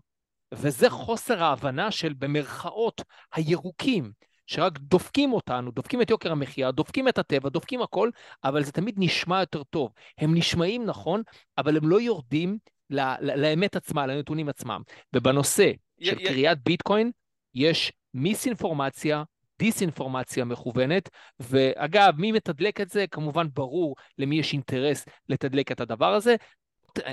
[0.53, 3.03] וזה חוסר ההבנה של במרכאות
[3.35, 4.13] הירוקים.
[4.47, 8.11] שרק דופקים אותנו, דופקים את יוקר המחיה, דופקים את הטבע, דופקים הכל,
[8.45, 9.93] אבל זה תמיד נשמע יותר טוב.
[10.19, 11.23] הם נשמעים נכון,
[11.59, 12.59] אבל הם לא יורדים
[12.91, 14.83] ל- ל- לאמת עצמה, לנתונים עצמם.
[15.15, 17.11] ובנושא של קריאת ביטקוין,
[17.55, 19.23] יש מיסאינפורמציה,
[19.59, 21.09] דיסאינפורמציה מכוונת,
[21.41, 23.07] ואגב, מי מתדלק את זה?
[23.11, 26.37] כמובן ברור למי יש אינטרס לתדלק את הדבר הזה.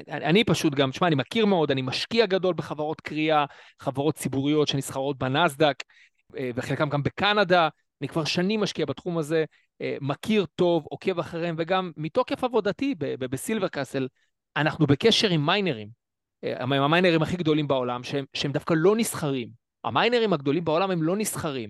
[0.08, 3.46] אני פשוט גם, תשמע, אני מכיר מאוד, אני משקיע גדול בחברות קריאה,
[3.80, 5.84] חברות ציבוריות שנסחרות בנסדק,
[6.56, 7.70] וחלקם גם בקנדה.
[8.02, 9.46] אני כבר שנים משקיע בתחום הזה,
[9.82, 14.08] אה, מכיר טוב, עוקב אחריהם, וגם מתוקף עבודתי בסילבר קאסל,
[14.56, 15.88] אנחנו בקשר עם מיינרים,
[16.44, 19.50] אה, עם המיינרים הכי גדולים בעולם, שהם, שהם דווקא לא נסחרים.
[19.84, 21.70] המיינרים הגדולים בעולם הם לא נסחרים.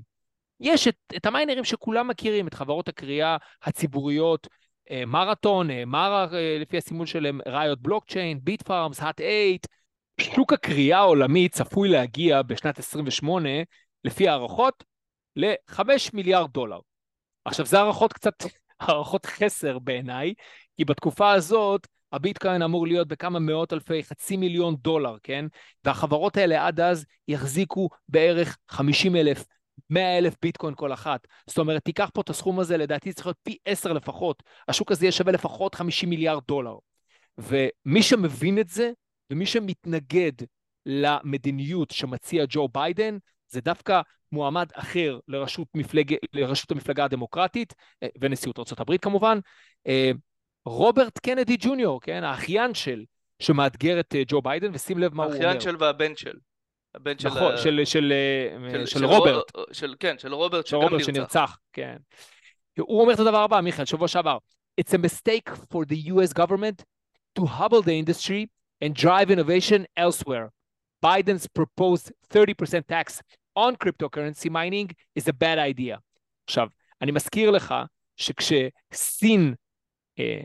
[0.60, 4.48] יש את, את המיינרים שכולם מכירים, את חברות הקריאה הציבוריות,
[5.08, 6.28] מרתון, מרה
[6.60, 9.68] לפי הסימול שלהם, ראיות בלוקצ'יין, ביט פארמס, האט אייט.
[10.22, 13.50] שוק הקריאה העולמי צפוי להגיע בשנת 28
[14.04, 14.84] לפי הערכות,
[15.36, 15.82] ל-5
[16.14, 16.80] מיליארד דולר.
[17.46, 18.34] עכשיו, זה הערכות קצת,
[18.80, 20.34] הערכות חסר בעיניי,
[20.78, 25.46] כי בתקופה הזאת הביטקוין אמור להיות בכמה מאות אלפי, חצי מיליון דולר, כן?
[25.84, 29.46] והחברות האלה עד אז יחזיקו בערך 50 אלף,
[29.90, 31.28] 100 אלף ביטקוין כל אחת.
[31.48, 34.44] זאת אומרת, תיקח פה את הסכום הזה, לדעתי צריך להיות פי 10 לפחות.
[34.68, 36.76] השוק הזה יהיה שווה לפחות 50 מיליארד דולר.
[37.38, 38.92] ומי שמבין את זה,
[39.30, 40.32] ומי שמתנגד
[40.86, 43.18] למדיניות שמציע ג'ו ביידן,
[43.52, 46.16] זה דווקא מועמד אחר לראשות, מפלג...
[46.34, 49.40] לראשות המפלגה הדמוקרטית, אה, ונשיאות ארה"ב כמובן,
[49.88, 50.12] אה,
[50.66, 53.04] רוברט קנדי ג'וניור, כן, האחיין של,
[53.40, 55.46] שמאתגר את אה, ג'ו ביידן, ושים לב מה הוא אומר.
[55.46, 56.34] האחיין של והבן של.
[56.96, 57.28] הבן של...
[57.28, 58.14] נכון, של, של, של,
[58.72, 59.52] של, של רוברט.
[59.72, 61.14] של, כן, של רוברט שגם רוברט נרצח.
[61.14, 61.98] שנרצח, כן.
[62.80, 64.38] הוא אומר את הדבר הבא, מיכאל, שבוע שעבר.
[64.82, 66.84] It's a mistake for the US government
[67.40, 68.48] to hobble the industry
[68.82, 70.50] and drive innovation elsewhere.
[71.02, 73.22] Biden's proposed 30% tax
[73.56, 75.98] on cryptocurrency mining is a bad idea.
[76.46, 76.68] עכשיו,
[77.02, 77.76] אני מזכיר לך
[78.18, 79.54] שכשסין
[80.20, 80.42] אה,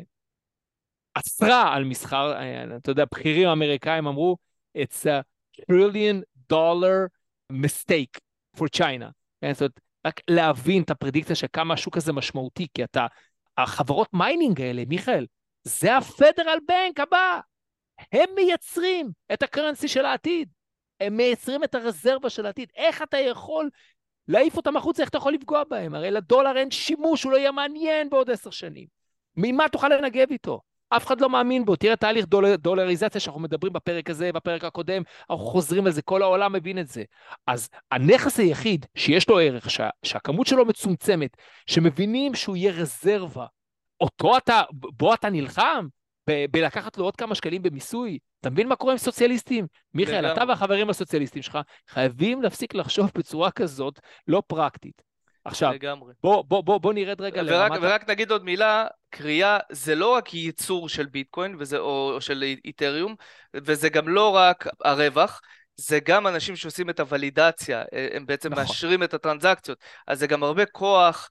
[1.14, 4.36] אסרה על מסחר, אה, אתה יודע, בכירים אמריקאים אמרו,
[4.78, 5.22] it's a
[5.60, 7.08] trillion dollar
[7.52, 8.20] mistake
[8.56, 9.10] for China.
[9.40, 13.06] כן, זאת אומרת, רק להבין את ה-prediction של כמה השוק הזה משמעותי, כי אתה,
[13.58, 15.26] החברות mining האלה, מיכאל,
[15.64, 17.40] זה הפדרל בנק הבא.
[18.12, 20.48] הם מייצרים את ה-currency של העתיד.
[21.00, 22.68] הם מייצרים את הרזרבה של העתיד.
[22.76, 23.70] איך אתה יכול
[24.28, 25.02] להעיף אותם החוצה?
[25.02, 25.94] איך אתה יכול לפגוע בהם?
[25.94, 28.86] הרי לדולר אין שימוש, הוא לא יהיה מעניין בעוד עשר שנים.
[29.36, 30.60] ממה תוכל לנגב איתו?
[30.88, 31.76] אף אחד לא מאמין בו.
[31.76, 36.22] תראה תהליך דול, דה-דולריזציה שאנחנו מדברים בפרק הזה, בפרק הקודם, אנחנו חוזרים על זה, כל
[36.22, 37.04] העולם מבין את זה.
[37.46, 43.46] אז הנכס היחיד שיש לו ערך, שה, שהכמות שלו מצומצמת, שמבינים שהוא יהיה רזרבה,
[44.00, 45.86] אותו אתה, בו אתה נלחם,
[46.50, 48.18] בלקחת לו עוד כמה שקלים במיסוי.
[48.40, 49.66] אתה מבין מה קורה עם סוציאליסטים?
[49.94, 51.58] מיכאל, אתה והחברים הסוציאליסטים שלך
[51.88, 55.02] חייבים להפסיק לחשוב בצורה כזאת לא פרקטית.
[55.44, 56.14] עכשיו, לגמרי.
[56.22, 57.78] בוא, בוא, בוא, בוא נרד רגע ורק, לרמת...
[57.82, 62.42] ורק נגיד עוד מילה, קריאה זה לא רק ייצור של ביטקוין וזה, או, או של
[62.64, 63.14] איתריום,
[63.54, 65.40] וזה גם לא רק הרווח,
[65.76, 68.64] זה גם אנשים שעושים את הוולידציה, הם בעצם נכון.
[68.64, 71.28] מאשרים את הטרנזקציות, אז זה גם הרבה כוח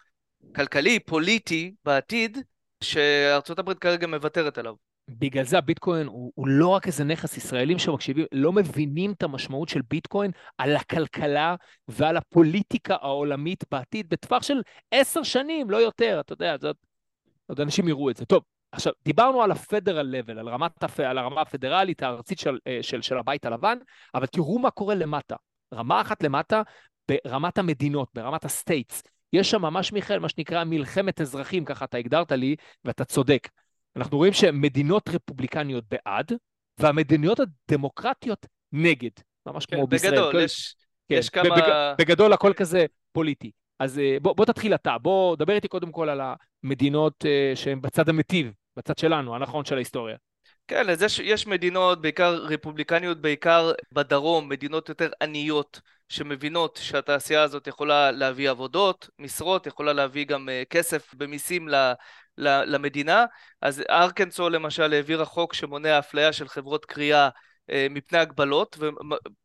[0.56, 2.38] כלכלי, פוליטי, בעתיד,
[2.84, 4.74] שארצות הברית כרגע מוותרת עליו.
[5.10, 9.70] בגלל זה הביטקוין הוא, הוא לא רק איזה נכס, ישראלים שמקשיבים לא מבינים את המשמעות
[9.70, 11.56] של ביטקוין על הכלכלה
[11.88, 16.78] ועל הפוליטיקה העולמית בעתיד, בטווח של עשר שנים, לא יותר, אתה יודע, זאת,
[17.48, 18.26] עוד אנשים יראו את זה.
[18.26, 23.02] טוב, עכשיו, דיברנו על ה-Federal level, על, רמת, על הרמה הפדרלית הארצית של, אה, של,
[23.02, 23.78] של הבית הלבן,
[24.16, 25.36] אבל תראו מה קורה למטה.
[25.74, 26.62] רמה אחת למטה,
[27.08, 29.04] ברמת המדינות, ברמת ה states.
[29.34, 33.48] יש שם ממש, מיכאל, מה שנקרא מלחמת אזרחים, ככה אתה הגדרת לי, ואתה צודק.
[33.96, 36.32] אנחנו רואים שמדינות רפובליקניות בעד,
[36.80, 39.10] והמדינות הדמוקרטיות נגד.
[39.46, 40.12] ממש כן, כמו בישראל.
[40.12, 40.40] בגדול, כל...
[40.40, 40.76] יש,
[41.10, 41.56] כן, יש כמה...
[41.56, 41.94] בג...
[41.98, 43.52] בגדול הכל כזה פוליטי.
[43.80, 46.22] אז אה, בוא, בוא תתחיל אתה, בוא דבר איתי קודם כל על
[46.64, 50.16] המדינות uh, שהן בצד המטיב, בצד שלנו, הנכון של ההיסטוריה.
[50.68, 57.68] כן, אז יש, יש מדינות, בעיקר רפובליקניות, בעיקר בדרום, מדינות יותר עניות, שמבינות שהתעשייה הזאת
[57.68, 61.68] יכולה להביא עבודות, משרות, יכולה להביא גם uh, כסף במיסים
[62.38, 63.26] למדינה.
[63.62, 68.78] אז ארקנסו למשל העבירה חוק שמונע אפליה של חברות קריאה uh, מפני הגבלות,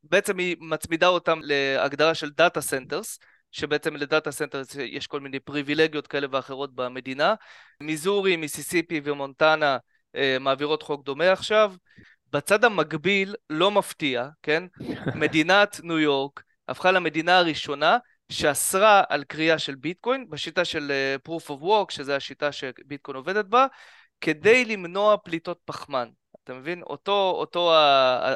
[0.05, 3.19] ובעצם היא מצמידה אותם להגדרה של data centers.
[3.53, 7.35] שבעצם ל data centers יש כל מיני פריבילגיות כאלה ואחרות במדינה.
[7.81, 9.79] מיזורי, מיסיסיפי ומונטנה
[10.17, 11.73] אה, מעבירות חוק דומה עכשיו.
[12.33, 14.65] בצד המקביל, לא מפתיע, כן?
[15.23, 17.99] מדינת ניו יורק הפכה למדינה הראשונה
[18.31, 23.45] שאסרה על כרייה של ביטקוין בשיטה של אה, proof of work, שזו השיטה שביטקוין עובדת
[23.45, 23.67] בה,
[24.21, 26.09] כדי למנוע פליטות פחמן.
[26.45, 26.83] אתה מבין?
[26.83, 27.73] אותו, אותו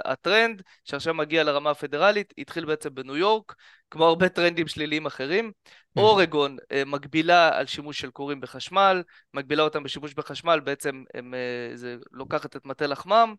[0.04, 3.54] הטרנד שעכשיו מגיע לרמה הפדרלית, התחיל בעצם בניו יורק,
[3.90, 5.52] כמו הרבה טרנדים שליליים אחרים.
[5.96, 9.02] אורגון אה, מגבילה על שימוש של כורים בחשמל,
[9.34, 13.34] מגבילה אותם בשימוש בחשמל, בעצם הם, אה, זה לוקחת את מטה לחמם.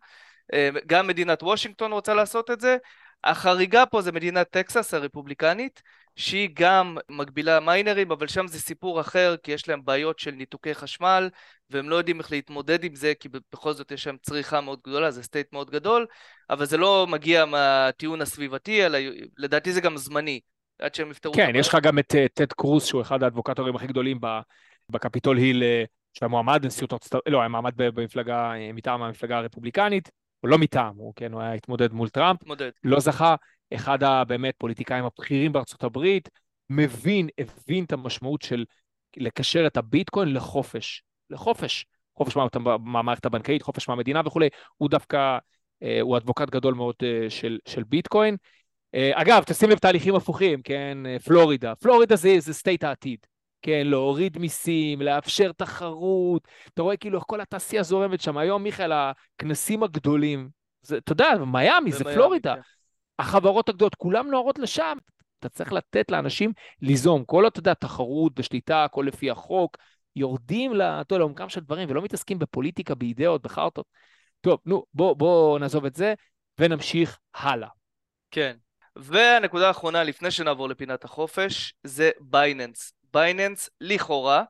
[0.53, 2.77] אה, גם מדינת וושינגטון רוצה לעשות את זה.
[3.25, 5.81] החריגה פה זה מדינת טקסס הרפובליקנית,
[6.15, 10.75] שהיא גם מגבילה מיינרים, אבל שם זה סיפור אחר, כי יש להם בעיות של ניתוקי
[10.75, 11.29] חשמל,
[11.69, 15.11] והם לא יודעים איך להתמודד עם זה, כי בכל זאת יש להם צריכה מאוד גדולה,
[15.11, 16.05] זה state מאוד גדול,
[16.49, 18.97] אבל זה לא מגיע מהטיעון הסביבתי, אלא
[19.37, 20.39] לדעתי זה גם זמני,
[20.79, 23.87] עד שהם יפתרו כן, יש לך גם את אה, טד קרוז, שהוא אחד האדבוקטורים הכי
[23.87, 24.19] גדולים
[24.89, 25.83] בקפיטול היל, אה,
[26.13, 30.09] שהיה מועמד לנשיאות ארצות לא, היה מועמד במפלגה, אה, מטעם המפלגה הרפובליקנית,
[30.45, 32.69] הוא לא מטעם, הוא כן, הוא היה התמודד מול טראמפ, התמודד.
[32.83, 33.35] לא זכה,
[33.73, 36.29] אחד הבאמת פוליטיקאים הבכירים בארצות הברית,
[36.69, 38.65] מבין, הבין את המשמעות של
[39.17, 41.85] לקשר את הביטקוין לחופש, לחופש,
[42.17, 42.37] חופש
[42.79, 45.37] מהמערכת הבנקאית, חופש מהמדינה וכולי, הוא דווקא,
[45.83, 48.37] אה, הוא אדבוקט גדול מאוד אה, של, של ביטקוין.
[48.95, 53.19] אה, אגב, תשים לב תהליכים הפוכים, כן, פלורידה, פלורידה זה, זה סטייט העתיד.
[53.65, 58.37] כן, להוריד מיסים, לאפשר תחרות, אתה רואה כאילו כל התעשייה זורמת שם.
[58.37, 60.49] היום, מיכאל, הכנסים הגדולים,
[60.81, 62.55] זה, אתה יודע, מיאמי, זה, זה פלורידה.
[62.55, 62.61] כן.
[63.19, 64.97] החברות הגדולות, כולן נוערות לשם.
[65.39, 66.51] אתה צריך לתת לאנשים
[66.81, 67.25] ליזום.
[67.25, 69.77] כל, אתה יודע, תחרות ושליטה, הכל לפי החוק,
[70.15, 70.73] יורדים
[71.11, 73.85] לעומקם של דברים ולא מתעסקים בפוליטיקה, באידאות, בחרטות.
[74.41, 76.13] טוב, נו, בוא, בוא נעזוב את זה
[76.59, 77.69] ונמשיך הלאה.
[78.31, 78.55] כן.
[78.95, 82.93] והנקודה האחרונה, לפני שנעבור לפינת החופש, זה Binance.
[83.15, 84.43] Binance, לכאורה,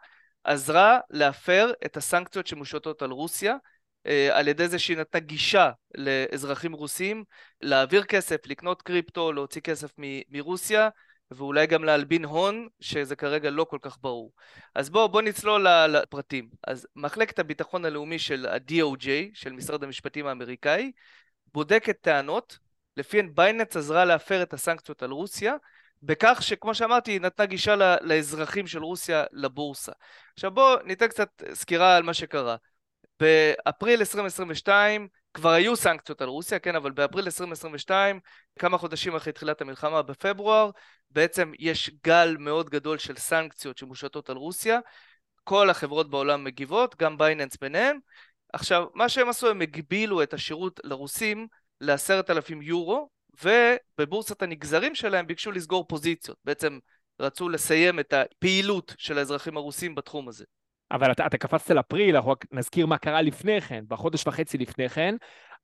[0.43, 3.56] עזרה להפר את הסנקציות שמושתות על רוסיה,
[4.08, 7.23] אה, על ידי זה שהיא נתנה גישה לאזרחים רוסים
[7.62, 10.89] להעביר כסף, לקנות קריפטו, להוציא כסף מ- מרוסיה,
[11.32, 14.32] ואולי גם להלבין הון, שזה כרגע לא כל כך ברור.
[14.75, 16.49] אז בואו בוא נצלול לפרטים.
[16.67, 20.91] אז מחלקת הביטחון הלאומי של ה-DOJ, של משרד המשפטים האמריקאי,
[21.54, 22.60] בודקת טענות
[22.97, 25.56] לפיהן בייננס עזרה להפר את הסנקציות על רוסיה,
[26.06, 29.91] בכך שכמו שאמרתי, היא נתנה גישה לאזרחים של רוסיה לבורסה.
[30.34, 32.56] עכשיו בואו ניתן קצת סקירה על מה שקרה.
[33.20, 38.20] באפריל 2022 כבר היו סנקציות על רוסיה, כן, אבל באפריל 2022,
[38.60, 40.70] כמה חודשים אחרי תחילת המלחמה בפברואר,
[41.12, 44.80] בעצם יש גל מאוד גדול של סנקציות שמושתות על רוסיה.
[45.44, 48.00] כל החברות בעולם מגיבות, גם Binance ביניהם.
[48.54, 51.48] עכשיו, מה שהם עשו, הם הגבילו את השירות לרוסים
[51.82, 53.10] לעשרת אלפים יורו,
[53.43, 56.38] ובבורסת הנגזרים שלהם ביקשו לסגור פוזיציות.
[56.45, 56.80] בעצם
[57.19, 60.45] רצו לסיים את הפעילות של האזרחים הרוסים בתחום הזה.
[60.91, 64.89] אבל אתה, אתה קפצת לאפריל, אנחנו רק נזכיר מה קרה לפני כן, בחודש וחצי לפני
[64.89, 65.15] כן,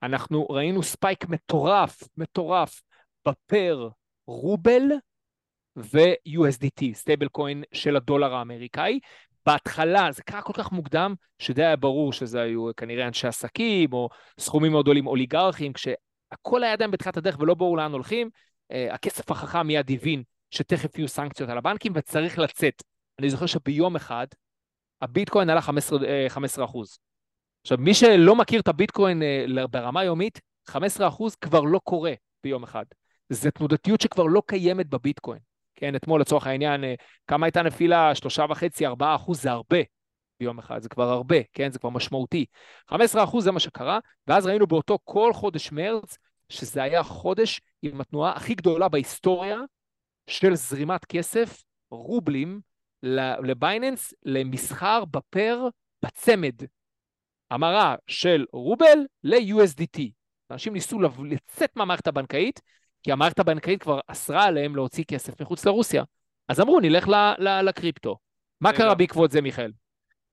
[0.04, 2.82] אנחנו ראינו spike מטורף, מטורף,
[3.28, 3.88] ב pair
[4.28, 4.84] רובל
[5.76, 9.00] ו-USDT, stable coin של הדולר האמריקאי.
[9.46, 14.10] בהתחלה זה קרה כל כך מוקדם, שדי היה ברור שזה היו כנראה אנשי עסקים, או
[14.40, 15.72] סכומים מאוד גדולים אוליגרכים,
[16.32, 18.30] כשהכל היה עדיין בתחילת הדרך ולא ברור לאן הולכים,
[18.72, 22.84] אה, הכסף החכם מיד הבין שתכף יהיו סנקציות על הבנקים וצריך לצאת.
[23.20, 24.28] אני זוכר שביום אחד
[25.02, 26.70] הביטקוין עלה 15, 15 אה,
[27.62, 31.10] עכשיו, מי שלא מכיר את הביטקוין אה, ברמה יומית, 15
[31.42, 32.14] כבר לא קורה
[32.44, 32.86] ביום אחד.
[33.30, 35.40] זו תנודתיות שכבר לא קיימת בביטקוין.
[35.76, 36.84] כן, אתמול לצורך העניין,
[37.28, 38.16] כמה הייתה נפילה?
[38.16, 39.78] שלושה וחצי, ארבעה אחוז, זה הרבה
[40.42, 42.46] ביום אחד, זה כבר הרבה, כן, זה כבר משמעותי.
[42.90, 46.18] 15 אחוז זה מה שקרה, ואז ראינו באותו כל חודש מרץ,
[46.50, 49.58] שזה היה חודש עם התנועה הכי גדולה בהיסטוריה
[50.28, 52.62] של זרימת כסף, רובלים,
[53.44, 55.68] לבייננס, למסחר בפר
[56.06, 56.56] בצמד.
[57.52, 60.02] המרה של רובל ל-USDT.
[60.52, 62.62] אנשים ניסו לצאת מהמערכת הבנקאית,
[63.04, 66.04] כי המערכת הבנקאית כבר אסרה עליהם להוציא כסף מחוץ לרוסיה.
[66.48, 67.08] אז אמרו, נלך
[67.40, 68.18] לקריפטו.
[68.62, 69.72] מה קרה בעקבות זה, מיכאל?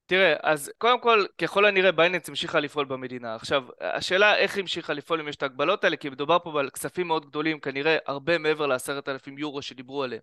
[0.08, 3.34] תראה, אז קודם כל, ככל הנראה בייננס המשיכה לפעול במדינה.
[3.34, 7.06] עכשיו, השאלה איך המשיכה לפעול אם יש את ההגבלות האלה, כי מדובר פה על כספים
[7.06, 10.20] מאוד גדולים, כנראה הרבה מעבר לעשרת אלפים יורו שדיברו עליהם.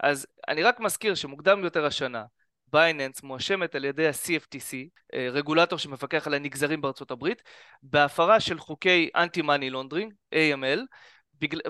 [0.00, 2.24] אז אני רק מזכיר שמוקדם יותר השנה,
[2.72, 4.74] Binance מואשמת על ידי ה-CFTC,
[5.14, 7.42] אה, רגולטור שמפקח על הנגזרים בארצות הברית,
[7.82, 10.80] בהפרה של חוקי anti-money laundering, AML,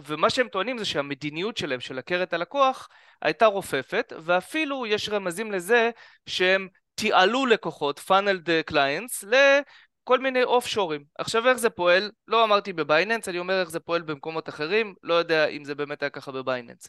[0.07, 2.89] ומה שהם טוענים זה שהמדיניות שלהם, של הכרת הלקוח,
[3.23, 5.91] הייתה רופפת, ואפילו יש רמזים לזה
[6.27, 11.05] שהם תיעלו לקוחות, funneled clients, לכל מיני אוף שורים.
[11.19, 12.11] עכשיו איך זה פועל?
[12.29, 15.75] לא אמרתי ב Binance, אני אומר איך זה פועל במקומות אחרים, לא יודע אם זה
[15.75, 16.89] באמת היה ככה ב Binance.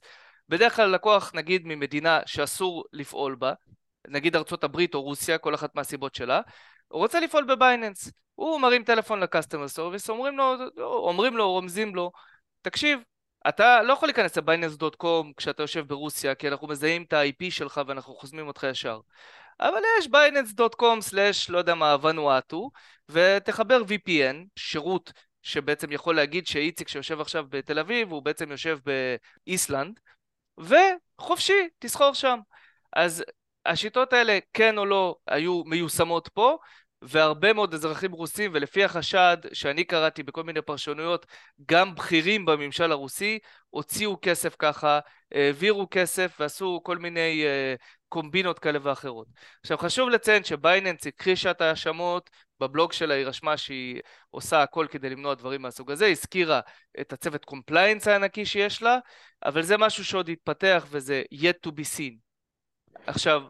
[0.50, 3.54] בדרך כלל לקוח, נגיד ממדינה שאסור לפעול בה,
[4.08, 6.42] נגיד ארצות הברית או רוסיה, כל אחת מהסיבות שלה,
[6.88, 8.12] הוא רוצה לפעול בבייננס.
[8.36, 12.12] הוא מרים טלפון לקסטומר סורוויס, אומרים לו, אומרים לו, רומזים לו,
[12.62, 13.00] תקשיב,
[13.48, 18.16] אתה לא יכול להיכנס לבייננס.קום כשאתה יושב ברוסיה, כי אנחנו מזהים את ה-IP שלך ואנחנו
[18.16, 19.00] חוסמים אותך ישר.
[19.60, 20.08] אבל יש
[21.02, 22.72] סלאש, לא יודע מה, ונואטו,
[23.10, 28.80] ותחבר VPN, שירות שבעצם יכול להגיד שאיציק שיושב עכשיו בתל אביב, הוא בעצם יושב
[29.46, 30.00] באיסלנד,
[30.58, 32.40] וחופשי, תסחור שם.
[32.94, 33.24] אז
[33.66, 36.58] השיטות האלה, כן או לא, היו מיושמות פה,
[37.08, 41.26] והרבה מאוד אזרחים רוסים, ולפי החשד שאני קראתי בכל מיני פרשנויות,
[41.70, 43.40] גם בכירים בממשל הרוסי
[43.70, 45.00] הוציאו כסף ככה,
[45.32, 49.28] העבירו כסף ועשו כל מיני uh, קומבינות כאלה ואחרות.
[49.62, 55.10] עכשיו חשוב לציין שבייננס הכחישה את ההאשמות, בבלוג שלה היא רשמה שהיא עושה הכל כדי
[55.10, 56.60] למנוע דברים מהסוג הזה, הזכירה
[57.02, 58.98] את הצוות compliance הענקי שיש לה,
[59.46, 62.16] אבל זה משהו שעוד יתפתח וזה yet to be seen.
[63.06, 63.42] עכשיו,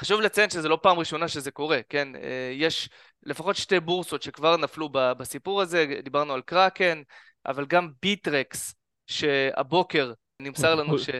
[0.00, 2.08] חשוב לציין שזה לא פעם ראשונה שזה קורה, כן?
[2.16, 2.88] אה, יש
[3.22, 7.02] לפחות שתי בורסות שכבר נפלו בסיפור הזה, דיברנו על קראקן,
[7.46, 8.74] אבל גם Bittrex,
[9.06, 11.10] שהבוקר נמסר לנו ש...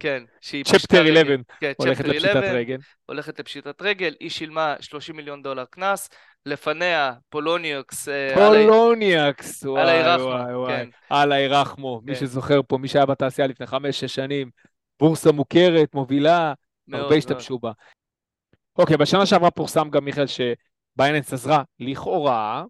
[0.00, 0.64] כן, שהיא.
[0.64, 2.76] Chapter 11, כן, הולכת לפשיטת רגל.
[3.06, 6.08] הולכת לפשיטת רגל, היא שילמה 30 מיליון דולר קנס,
[6.46, 8.08] לפניה Poloniex...
[8.08, 10.88] אה, Poloniex, וואי וואי וואי, כן.
[11.12, 12.20] אללה ירחמו, מי כן.
[12.20, 14.50] שזוכר פה, מי שהיה בתעשייה לפני חמש, שש שנים,
[15.00, 16.52] בורסה מוכרת, מובילה,
[16.92, 17.72] הרבה השתמשו בה.
[18.78, 22.64] אוקיי, בשנה שעברה פורסם גם, מיכאל, ש Binance עזרה לכאורה,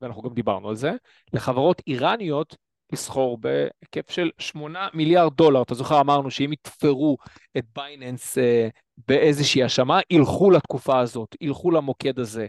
[0.00, 0.92] ואנחנו גם דיברנו על זה,
[1.32, 2.56] לחברות איראניות
[2.92, 5.62] לסחור בהיקף של 8 מיליארד דולר.
[5.62, 7.16] אתה זוכר, אמרנו שאם יתפרו
[7.58, 8.68] את Binance אה,
[9.08, 12.46] באיזושהי האשמה, ילכו לתקופה הזאת, ילכו למוקד הזה.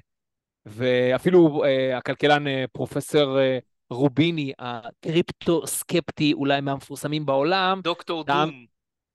[0.68, 3.60] ואפילו אה, הכלכלן אה, פרופסור אה,
[3.90, 7.82] רוביני, הקריפטו סקפטי, אולי מהמפורסמים בעולם.
[7.84, 8.66] דוקטור דום.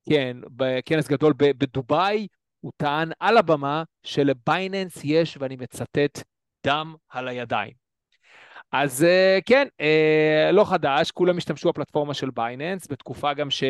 [0.09, 2.27] כן, בכנס גדול בדובאי,
[2.63, 6.23] הוא טען על הבמה שלבייננס יש, ואני מצטט,
[6.65, 7.71] דם על הידיים.
[8.71, 13.63] אז אה, כן, אה, לא חדש, כולם השתמשו בפלטפורמה של בייננס, בתקופה גם ש...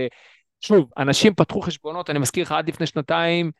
[0.61, 3.51] שוב, אנשים פתחו חשבונות, אני מזכיר לך, עד לפני שנתיים,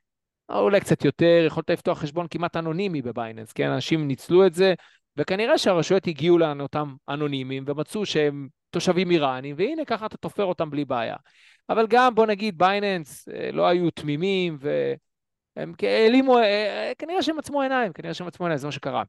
[0.50, 3.70] אולי קצת יותר, יכולת לפתוח חשבון כמעט אנונימי בבייננס, כן?
[3.70, 4.74] אנשים ניצלו את זה,
[5.18, 10.86] וכנראה שהרשויות הגיעו לאותם אנונימים ומצאו שהם תושבים איראנים, והנה ככה אתה תופר אותם בלי
[10.86, 11.16] בעיה.
[11.70, 14.58] אבל גם, בוא נגיד, בייננס אה, לא היו תמימים,
[15.56, 16.38] והם העלימו,
[16.98, 19.04] כנראה שהם עצמו עיניים, כנראה שהם עצמו עיניים, זה מה שקרה.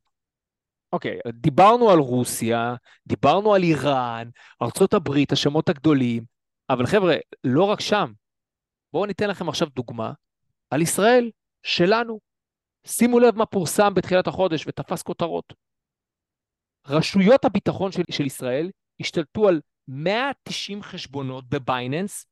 [0.93, 2.75] אוקיי, okay, דיברנו על רוסיה,
[3.07, 4.29] דיברנו על איראן,
[4.63, 6.25] ארה"ב, השמות הגדולים,
[6.71, 8.13] אבל חבר'ה, לא רק שם.
[8.93, 10.13] בואו ניתן לכם עכשיו דוגמה
[10.71, 11.31] על ישראל,
[11.63, 12.21] שלנו.
[12.87, 15.53] שימו לב מה פורסם בתחילת החודש ותפס כותרות.
[16.87, 18.71] רשויות הביטחון של, של ישראל
[19.01, 22.27] השתלטו על 190 חשבונות בבייננס,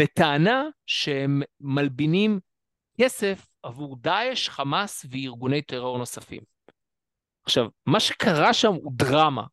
[0.00, 2.40] בטענה שהם מלבינים
[3.00, 6.42] כסף עבור דאעש, חמאס וארגוני טרור נוספים.
[7.44, 9.44] עכשיו, מה שקרה שם הוא דרמה.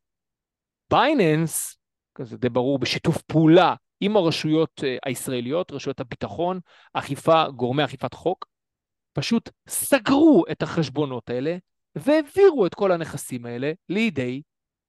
[0.90, 1.76] בייננס,
[2.22, 6.60] זה די ברור, בשיתוף פעולה עם הרשויות אה, הישראליות, רשויות הביטחון,
[6.92, 8.46] אכיפה, גורמי אכיפת חוק,
[9.12, 11.56] פשוט סגרו את החשבונות האלה
[11.94, 14.42] והעבירו את כל הנכסים האלה לידי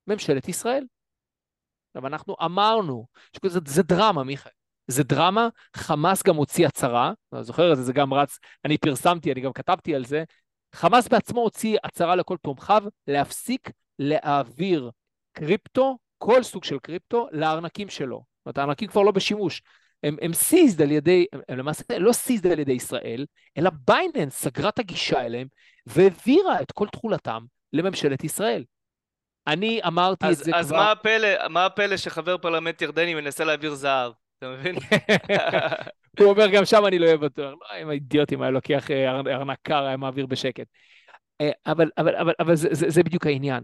[0.07, 0.85] ממשלת ישראל.
[1.89, 4.51] עכשיו, אנחנו אמרנו, שזה, זה דרמה, מיכאל.
[4.87, 9.31] זה דרמה, חמאס גם הוציא הצהרה, אני זוכר את זה, זה גם רץ, אני פרסמתי,
[9.31, 10.23] אני גם כתבתי על זה,
[10.75, 14.91] חמאס בעצמו הוציא הצהרה לכל תומכיו להפסיק להעביר
[15.33, 18.15] קריפטו, כל סוג של קריפטו, לארנקים שלו.
[18.17, 19.61] זאת אומרת, הארנקים כבר לא בשימוש.
[20.03, 23.25] הם, הם seized על ידי, הם למעשה לא seized על ידי ישראל,
[23.57, 25.47] אלא Binance סגרה את הגישה אליהם
[25.85, 28.63] והעבירה את כל תכולתם לממשלת ישראל.
[29.47, 30.77] אני אמרתי אז, את זה אז כבר...
[30.77, 34.11] אז מה הפלא, מה הפלא שחבר פרלמנט ירדני מנסה להעביר זהב?
[34.41, 34.75] אתה מבין?
[36.19, 37.41] הוא אומר, גם שם אני לא אוהב אותו.
[37.41, 40.67] לא, הם האידיוטים היה לוקח אה, ארנק קר, היה מעביר בשקט.
[41.41, 43.63] אה, אבל, אבל, אבל, אבל זה, זה, זה בדיוק העניין.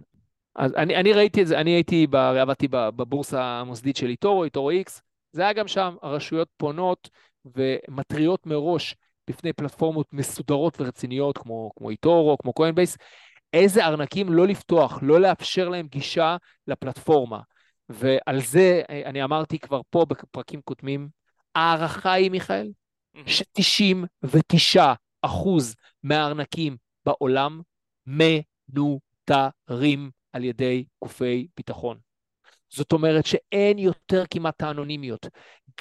[0.55, 5.01] אז אני, אני ראיתי את זה, אני הייתי, עבדתי בבורסה המוסדית של איטורו, איטורו איקס,
[5.31, 7.09] זה היה גם שם, הרשויות פונות
[7.55, 8.95] ומתריעות מראש
[9.27, 12.97] בפני פלטפורמות מסודרות ורציניות כמו, כמו איטורו, כמו קוינבייס,
[13.53, 17.39] איזה ארנקים לא לפתוח, לא לאפשר להם גישה לפלטפורמה.
[17.89, 21.09] ועל זה אה, אני אמרתי כבר פה בפרקים קודמים,
[21.55, 22.71] ההערכה היא, מיכאל,
[23.25, 24.81] ש-99
[25.21, 27.61] אחוז מהארנקים בעולם
[28.07, 31.97] מנוטרים על ידי גופי ביטחון.
[32.69, 35.25] זאת אומרת שאין יותר כמעט האנונימיות.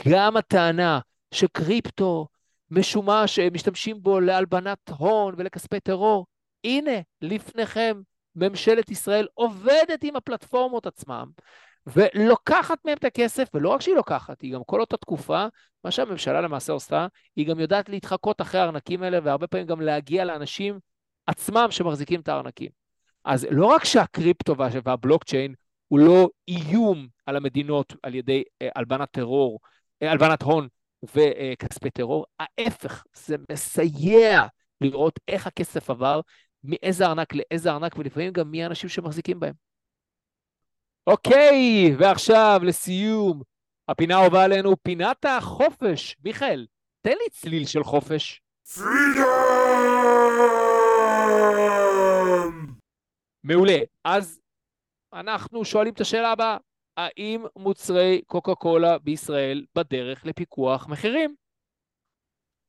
[0.08, 1.00] גם הטענה
[1.34, 2.26] שקריפטו
[2.70, 6.26] משומש, משתמשים בו להלבנת הון ולכספי טרור,
[6.64, 8.00] הנה, לפניכם,
[8.36, 11.30] ממשלת ישראל עובדת עם הפלטפורמות עצמם,
[11.86, 15.46] ולוקחת מהם את הכסף, ולא רק שהיא לוקחת, היא גם כל אותה תקופה,
[15.84, 17.06] מה שהממשלה למעשה עושה,
[17.36, 20.78] היא גם יודעת להתחקות אחרי הארנקים האלה, והרבה פעמים גם להגיע לאנשים
[21.26, 22.70] עצמם שמחזיקים את הארנקים.
[23.24, 25.54] אז לא רק שהקריפטו והבלוקצ'יין
[25.88, 29.60] הוא לא איום על המדינות על ידי אה, הלבנת טרור,
[30.02, 30.68] אה, הלבנת הון
[31.14, 34.46] וכספי טרור, ההפך, זה מסייע
[34.80, 36.20] לראות איך הכסף עבר,
[36.64, 39.65] מאיזה ארנק לאיזה ארנק, ולפעמים גם מי האנשים שמחזיקים בהם.
[41.06, 43.42] אוקיי, ועכשיו לסיום,
[43.88, 46.16] הפינה הובאה עלינו, פינת החופש.
[46.24, 46.66] מיכאל,
[47.00, 48.40] תן לי צליל של חופש.
[48.74, 50.06] פרידום!
[53.44, 53.78] מעולה.
[54.04, 54.40] אז
[55.12, 56.56] אנחנו שואלים את השאלה הבאה,
[56.96, 61.34] האם מוצרי קוקה קולה בישראל בדרך לפיקוח מחירים?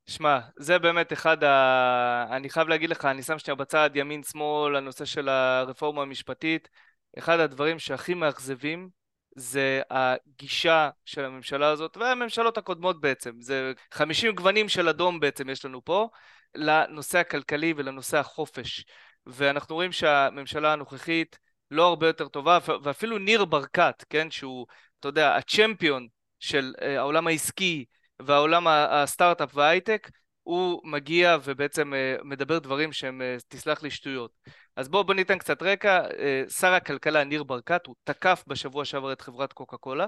[0.10, 2.26] שמע, זה באמת אחד ה...
[2.36, 6.70] אני חייב להגיד לך, אני שם שנייה בצד ימין-שמאל, הנושא של הרפורמה המשפטית.
[7.18, 8.90] אחד הדברים שהכי מאכזבים
[9.36, 13.32] זה הגישה של הממשלה הזאת, והממשלות הקודמות בעצם.
[13.40, 16.08] זה 50 גוונים של אדום בעצם יש לנו פה,
[16.56, 18.86] לנושא הכלכלי ולנושא החופש.
[19.26, 21.40] ואנחנו רואים שהממשלה הנוכחית
[21.72, 24.66] לא הרבה יותר טובה, ואפילו ניר ברקת, כן, שהוא,
[25.00, 26.08] אתה יודע, הצ'מפיון
[26.40, 27.86] של אה, העולם העסקי
[28.22, 30.10] והעולם הסטארט-אפ וההייטק,
[30.44, 34.32] הוא מגיע ובעצם אה, מדבר דברים שהם, אה, תסלח לי, שטויות.
[34.78, 36.02] אז בואו בוא ניתן קצת רקע.
[36.50, 40.06] שר הכלכלה ניר ברקת, הוא תקף בשבוע שעבר את חברת קוקה קולה.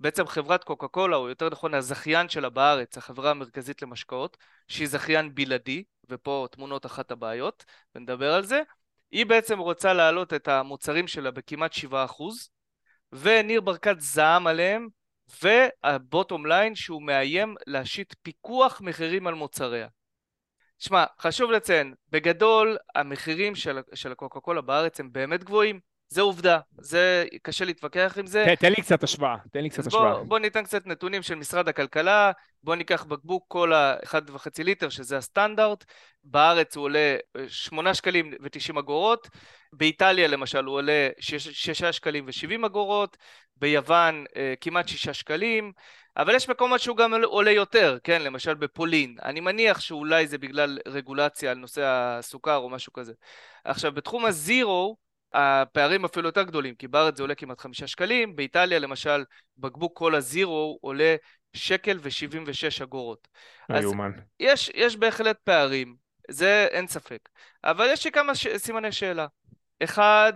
[0.00, 4.36] בעצם חברת קוקה קולה, או יותר נכון הזכיין שלה בארץ, החברה המרכזית למשקאות,
[4.68, 7.64] שהיא זכיין בלעדי, ופה תמונות אחת הבעיות,
[7.94, 8.62] ונדבר על זה.
[9.10, 12.50] היא בעצם רוצה להעלות את המוצרים שלה בכמעט 7%,
[13.12, 14.88] וניר ברקת זעם עליהם,
[15.42, 19.88] והבוטום ליין שהוא מאיים להשית פיקוח מחירים על מוצריה.
[20.80, 26.58] שמע, חשוב לציין, בגדול המחירים של, של הקוקה קולה בארץ הם באמת גבוהים, זה עובדה,
[26.78, 28.44] זה קשה להתווכח עם זה.
[28.46, 30.14] תן, תן לי קצת השוואה, תן לי קצת השוואה.
[30.14, 35.16] בוא, בוא ניתן קצת נתונים של משרד הכלכלה, בוא ניקח בקבוק קולה 1.5 ליטר, שזה
[35.16, 35.84] הסטנדרט,
[36.24, 37.16] בארץ הוא עולה
[37.48, 39.28] 8 שקלים ו-90 אגורות,
[39.72, 43.16] באיטליה למשל הוא עולה 6 שקלים ו-70 אגורות,
[43.56, 45.72] ביוון אה, כמעט 6 שקלים,
[46.16, 49.16] אבל יש מקומות שהוא גם עולה יותר, כן, למשל בפולין.
[49.24, 53.12] אני מניח שאולי זה בגלל רגולציה על נושא הסוכר או משהו כזה.
[53.64, 54.96] עכשיו, בתחום הזירו,
[55.32, 59.24] הפערים אפילו יותר גדולים, כי בארץ זה עולה כמעט חמישה שקלים, באיטליה למשל
[59.56, 61.16] בקבוק קולה זירו עולה
[61.52, 63.28] שקל ושבעים ושש אגורות.
[63.68, 63.84] אז
[64.40, 65.96] יש, יש בהחלט פערים,
[66.30, 67.28] זה אין ספק.
[67.64, 68.46] אבל יש לי כמה ש...
[68.56, 69.26] סימני שאלה.
[69.84, 70.32] אחד,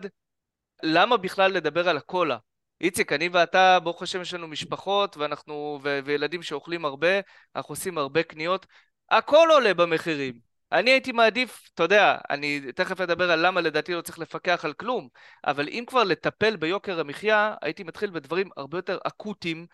[0.83, 2.37] למה בכלל לדבר על הקולה?
[2.85, 7.09] איציק, אני ואתה, ברוך השם יש לנו משפחות ואנחנו, ו- וילדים שאוכלים הרבה,
[7.57, 8.67] אנחנו עושים הרבה קניות,
[9.11, 10.39] הכל עולה במחירים.
[10.73, 14.73] אני הייתי מעדיף, אתה יודע, אני תכף אדבר על למה לדעתי לא צריך לפקח על
[14.73, 15.09] כלום,
[15.47, 19.67] אבל אם כבר לטפל ביוקר המחיה, הייתי מתחיל בדברים הרבה יותר אקוטיים,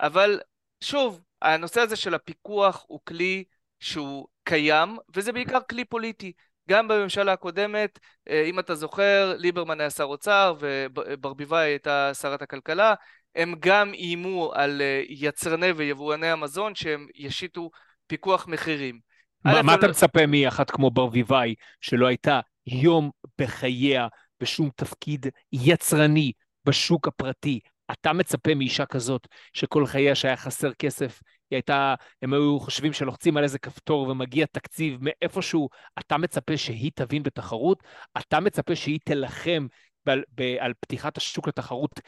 [0.00, 0.40] אבל
[0.80, 3.44] שוב, הנושא הזה של הפיקוח הוא כלי
[3.80, 6.32] שהוא קיים, וזה בעיקר כלי פוליטי.
[6.68, 7.98] גם בממשלה הקודמת,
[8.28, 12.94] אה, אם אתה זוכר, ליברמן היה שר אוצר וברביבאי הייתה שרת הכלכלה,
[13.34, 17.70] הם גם איימו על אה, יצרני ויבואני המזון שהם ישיתו
[18.06, 18.98] פיקוח מחירים.
[19.44, 24.08] מה, מה אתה מצפה מאחת כמו ברביבאי, שלא הייתה יום בחייה
[24.40, 26.32] בשום תפקיד יצרני
[26.64, 27.60] בשוק הפרטי?
[27.92, 31.20] אתה מצפה מאישה כזאת, שכל חייה שהיה חסר כסף,
[31.50, 35.68] היא הייתה, הם היו חושבים שלוחצים על איזה כפתור ומגיע תקציב מאיפשהו,
[35.98, 37.82] אתה מצפה שהיא תבין בתחרות?
[38.18, 39.66] אתה מצפה שהיא תלחם
[40.06, 40.22] על,
[40.58, 42.00] על פתיחת השוק לתחרות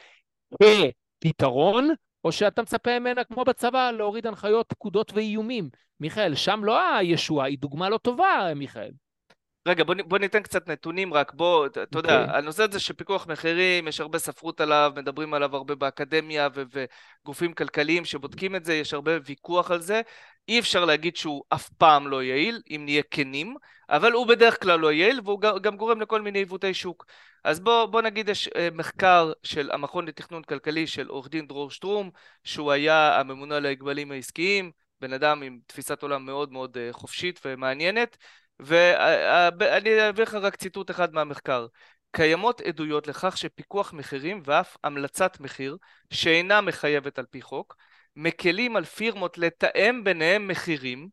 [1.19, 1.89] כפתרון?
[2.23, 5.69] או שאתה מצפה ממנה, כמו בצבא, להוריד הנחיות, פקודות ואיומים?
[5.99, 8.91] מיכאל, שם לא הישועה, היא דוגמה לא טובה, מיכאל.
[9.67, 11.85] רגע, בוא, בוא ניתן קצת נתונים רק, בוא, אתה okay.
[11.93, 12.37] יודע, אוקיי.
[12.37, 16.85] הנושא הזה של פיקוח מחירים, יש הרבה ספרות עליו, מדברים עליו הרבה באקדמיה ו-
[17.23, 20.01] וגופים כלכליים שבודקים את זה, יש הרבה ויכוח על זה.
[20.47, 23.55] אי אפשר להגיד שהוא אף פעם לא יעיל, אם נהיה כנים,
[23.89, 27.05] אבל הוא בדרך כלל לא יעיל, והוא גם גורם לכל מיני עיוותי שוק.
[27.43, 31.71] אז בוא, בוא נגיד, יש אה, מחקר של המכון לתכנון כלכלי של עורך דין דרור
[31.71, 32.09] שטרום,
[32.43, 37.39] שהוא היה הממונה על ההגבלים העסקיים, בן אדם עם תפיסת עולם מאוד מאוד אה, חופשית
[37.45, 38.17] ומעניינת.
[38.59, 41.67] ואני אביא לך רק ציטוט אחד מהמחקר.
[42.11, 45.77] קיימות עדויות לכך שפיקוח מחירים ואף המלצת מחיר,
[46.13, 47.75] שאינה מחייבת על פי חוק,
[48.15, 51.09] מקלים על פירמות לתאם ביניהם מחירים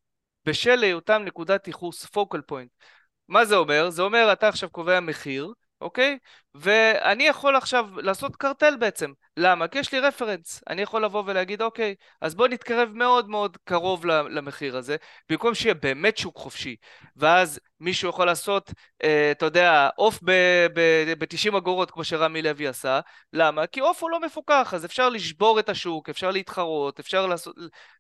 [0.47, 2.85] בשל היותם נקודת ייחוס focal point.
[3.29, 3.91] מה זה אומר?
[3.91, 5.53] זה אומר אתה עכשיו קובע מחיר,
[5.85, 6.19] אוקיי?
[6.55, 9.13] ואני יכול עכשיו לעשות קרטל בעצם.
[9.37, 9.69] למה?
[9.69, 10.63] כי יש לי רפרנס.
[10.69, 14.97] אני יכול לבוא ולהגיד, אוקיי, אז בוא נתקרב מאוד מאוד קרוב למחיר הזה,
[15.29, 16.77] במקום שיהיה באמת שוק חופשי.
[17.17, 18.73] ואז מישהו יכול לעשות,
[19.05, 23.01] אה, אתה יודע, עוף ב-90 אגורות, כמו שרמי לוי עשה.
[23.33, 23.67] למה?
[23.67, 27.55] כי עוף הוא לא מפוקח, אז אפשר לשבור את השוק, אפשר להתחרות, אפשר לעשות,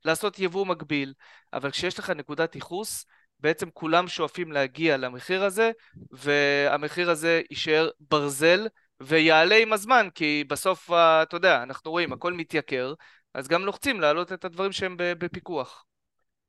[0.04, 1.12] לעשות יבוא מקביל.
[1.52, 3.06] אבל כשיש לך נקודת ייחוס,
[3.44, 5.70] בעצם כולם שואפים להגיע למחיר הזה,
[6.10, 8.66] והמחיר הזה יישאר ברזל
[9.00, 12.94] ויעלה עם הזמן, כי בסוף, אתה יודע, אנחנו רואים, הכל מתייקר,
[13.34, 15.84] אז גם לוחצים להעלות את הדברים שהם בפיקוח.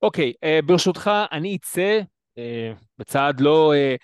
[0.01, 1.99] אוקיי, okay, uh, ברשותך, אני אצא
[2.35, 2.39] uh,
[2.97, 3.99] בצעד לא, uh,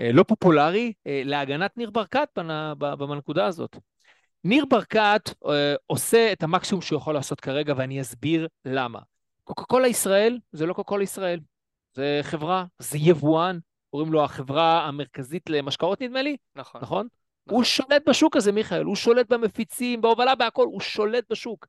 [0.00, 2.28] uh, לא פופולרי uh, להגנת ניר ברקת
[2.98, 3.76] בנקודה הזאת.
[4.44, 5.48] ניר ברקת uh,
[5.86, 8.98] עושה את המקסימום שהוא יכול לעשות כרגע, ואני אסביר למה.
[9.44, 11.40] קוקה קולה ישראל זה לא קוקה קולה ישראל.
[11.94, 13.58] זה חברה, זה יבואן,
[13.90, 16.80] קוראים לו החברה המרכזית למשקאות נדמה לי, נכון.
[16.80, 17.06] נכון?
[17.46, 17.56] נכון.
[17.56, 21.66] הוא שולט בשוק הזה, מיכאל, הוא שולט במפיצים, בהובלה, בהכל, הוא שולט בשוק.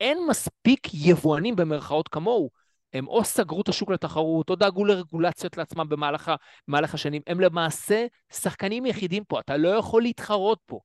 [0.00, 2.50] אין מספיק יבואנים במרכאות כמוהו.
[2.92, 6.32] הם או סגרו את השוק לתחרות, או דאגו לרגולציות לעצמם במהלך,
[6.68, 7.22] במהלך השנים.
[7.26, 10.80] הם למעשה שחקנים יחידים פה, אתה לא יכול להתחרות פה.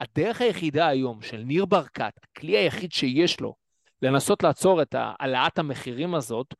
[0.00, 3.54] הדרך היחידה היום של ניר ברקת, הכלי היחיד שיש לו
[4.02, 6.54] לנסות לעצור את העלאת המחירים הזאת,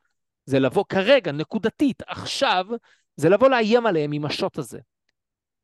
[0.45, 2.65] זה לבוא כרגע, נקודתית, עכשיו,
[3.15, 4.79] זה לבוא לאיים עליהם עם השוט הזה.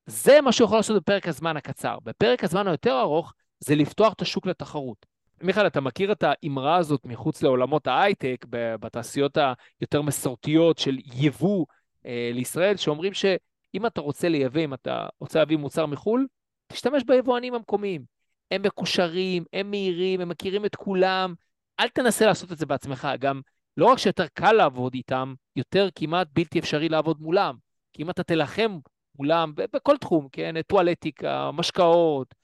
[0.06, 1.98] זה מה שהוא יכול לעשות בפרק הזמן הקצר.
[2.04, 5.06] בפרק הזמן היותר ארוך, זה לפתוח את השוק לתחרות.
[5.42, 9.38] מיכאל, אתה מכיר את האמרה הזאת מחוץ לעולמות ההייטק, בתעשיות
[9.82, 11.66] היותר מסורתיות של יבוא
[12.06, 16.28] אה, לישראל, שאומרים שאם אתה רוצה לייבא, אם אתה רוצה להביא מוצר מחו"ל,
[16.68, 18.04] תשתמש ביבואנים המקומיים.
[18.52, 21.34] הם מקושרים, הם מהירים, הם מכירים את כולם.
[21.80, 23.08] אל תנסה לעשות את זה בעצמך.
[23.20, 23.42] גם
[23.80, 27.56] לא רק שיותר קל לעבוד איתם, יותר כמעט בלתי אפשרי לעבוד מולם.
[27.94, 28.80] כי אם אתה תלחם
[29.16, 30.62] מולם בכל תחום, כן?
[30.68, 32.36] טואלטיקה, משקאות,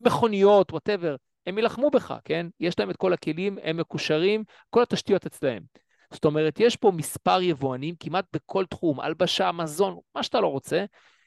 [0.00, 1.16] מכוניות, וואטאבר,
[1.46, 2.46] הם יילחמו בך, כן?
[2.60, 5.62] יש להם את כל הכלים, הם מקושרים, כל התשתיות אצלהם.
[6.10, 10.84] זאת אומרת, יש פה מספר יבואנים כמעט בכל תחום, הלבשה, מזון, מה שאתה לא רוצה,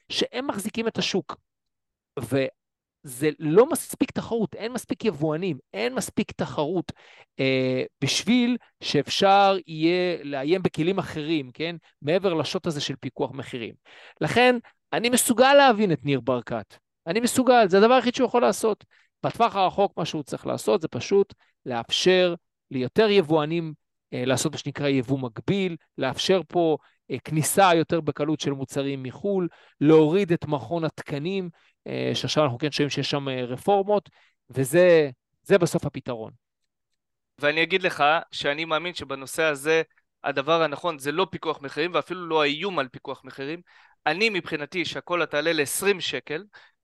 [0.10, 1.36] שהם מחזיקים את השוק.
[3.08, 6.92] זה לא מספיק תחרות, אין מספיק יבואנים, אין מספיק תחרות
[7.40, 11.76] אה, בשביל שאפשר יהיה לאיים בכלים אחרים, כן?
[12.02, 13.74] מעבר לשוט הזה של פיקוח מחירים.
[14.22, 14.56] לכן,
[14.94, 16.78] אני מסוגל להבין את ניר ברקת.
[17.08, 18.86] אני מסוגל, זה הדבר היחיד שהוא יכול לעשות.
[19.24, 21.34] בטווח הרחוק מה שהוא צריך לעשות זה פשוט
[21.66, 22.36] לאפשר
[22.72, 23.74] ליותר יבואנים
[24.14, 26.78] אה, לעשות מה שנקרא יבוא מקביל, לאפשר פה
[27.24, 29.48] כניסה יותר בקלות של מוצרים מחו"ל,
[29.82, 31.50] להוריד את מכון התקנים,
[31.88, 34.10] אה, שעכשיו אנחנו כן שומעים שיש שם רפורמות,
[34.50, 35.10] וזה
[35.50, 36.32] בסוף הפתרון.
[37.42, 39.82] ואני אגיד לך שאני מאמין שבנושא הזה
[40.24, 43.62] הדבר הנכון זה לא פיקוח מחירים ואפילו לא האיום על פיקוח מחירים.
[44.06, 46.44] אני מבחינתי שהכל תעלה ל-20 שקל,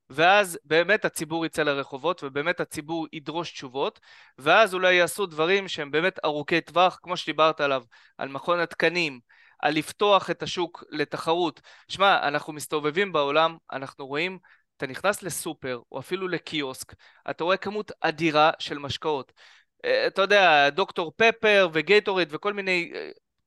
[0.10, 4.00] ואז באמת הציבור יצא לרחובות, ובאמת הציבור ידרוש תשובות,
[4.38, 7.84] ואז אולי יעשו דברים שהם באמת ארוכי טווח, כמו שדיברת עליו,
[8.18, 9.20] על מכון התקנים,
[9.64, 11.62] על לפתוח את השוק לתחרות.
[11.88, 14.40] שמע, אנחנו מסתובבים בעולם, אנחנו רואים,
[14.78, 16.94] אתה נכנס לסופר, או אפילו לקיוסק,
[17.30, 19.32] אתה רואה כמות אדירה של משקאות.
[19.86, 22.92] אה, אתה יודע, דוקטור פפר וגייטוריד וכל מיני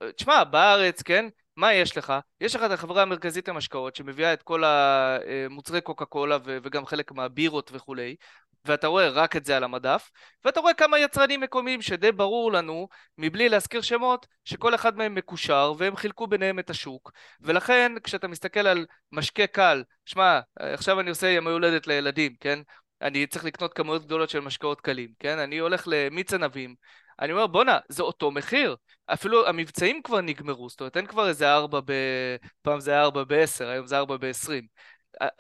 [0.03, 1.29] אה, תשמע, בארץ, כן?
[1.57, 2.13] מה יש לך?
[2.41, 7.71] יש לך את החברה המרכזית למשקאות שמביאה את כל המוצרי קוקה קולה וגם חלק מהבירות
[7.75, 8.17] וכולי,
[8.67, 10.11] ואתה רואה רק את זה על המדף,
[10.45, 12.89] ואתה רואה כמה יצרנים מקומיים שדי ברור לנו,
[13.19, 17.13] מבלי להזכיר שמות, שכל אחד מהם מקושר והם חילקו ביניהם את השוק.
[17.41, 22.59] ולכן כשאתה מסתכל על משקה קל, שמע, עכשיו אני עושה ימי הולדת לילדים, כן?
[23.03, 25.39] אני צריך לקנות כמויות גדולות של משקאות קלים, כן?
[25.39, 26.75] אני הולך למיץ ענבים,
[27.21, 28.77] אני אומר בואנה, זה אותו מחיר.
[29.07, 31.93] אפילו המבצעים כבר נגמרו, זאת אומרת אין כבר איזה ארבע ב...
[32.63, 34.67] פעם זה היה ארבע בעשר, היום זה ארבע בעשרים.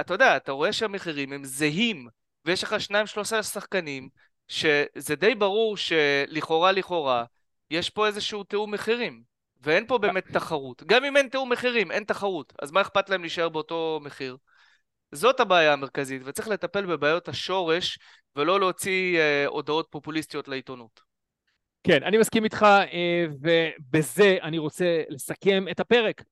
[0.00, 2.08] אתה יודע, אתה רואה שהמחירים הם זהים,
[2.46, 4.08] ויש לך שניים שלושה שחקנים,
[4.48, 7.24] שזה די ברור שלכאורה לכאורה,
[7.70, 9.22] יש פה איזשהו תיאום מחירים.
[9.62, 10.82] ואין פה באמת תחרות.
[10.86, 12.52] גם אם אין תיאום מחירים, אין תחרות.
[12.62, 14.36] אז מה אכפת להם להישאר באותו מחיר?
[15.12, 17.98] זאת הבעיה המרכזית, וצריך לטפל בבעיות השורש,
[18.36, 21.00] ולא להוציא אה, הודעות פופוליסטיות לעיתונות.
[21.84, 26.22] כן, אני מסכים איתך, אה, ובזה אני רוצה לסכם את הפרק.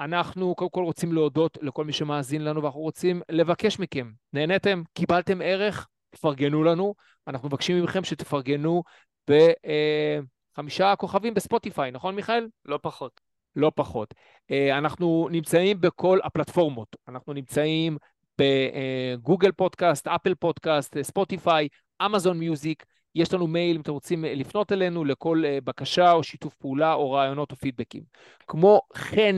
[0.00, 4.82] אנחנו קודם כל רוצים להודות לכל מי שמאזין לנו, ואנחנו רוצים לבקש מכם, נהניתם?
[4.92, 5.88] קיבלתם ערך?
[6.10, 6.94] תפרגנו לנו.
[7.26, 8.82] אנחנו מבקשים מכם שתפרגנו
[9.30, 12.46] בחמישה כוכבים בספוטיפיי, נכון מיכאל?
[12.64, 13.20] לא פחות.
[13.56, 14.14] לא פחות.
[14.50, 16.96] אה, אנחנו נמצאים בכל הפלטפורמות.
[17.08, 17.96] אנחנו נמצאים
[18.38, 21.68] בגוגל פודקאסט, אפל פודקאסט, ספוטיפיי,
[22.06, 22.84] אמזון מיוזיק.
[23.14, 27.10] יש לנו מייל אם אתם רוצים לפנות אלינו לכל אה, בקשה או שיתוף פעולה או
[27.12, 28.02] רעיונות או פידבקים.
[28.46, 28.80] כמו
[29.10, 29.36] כן,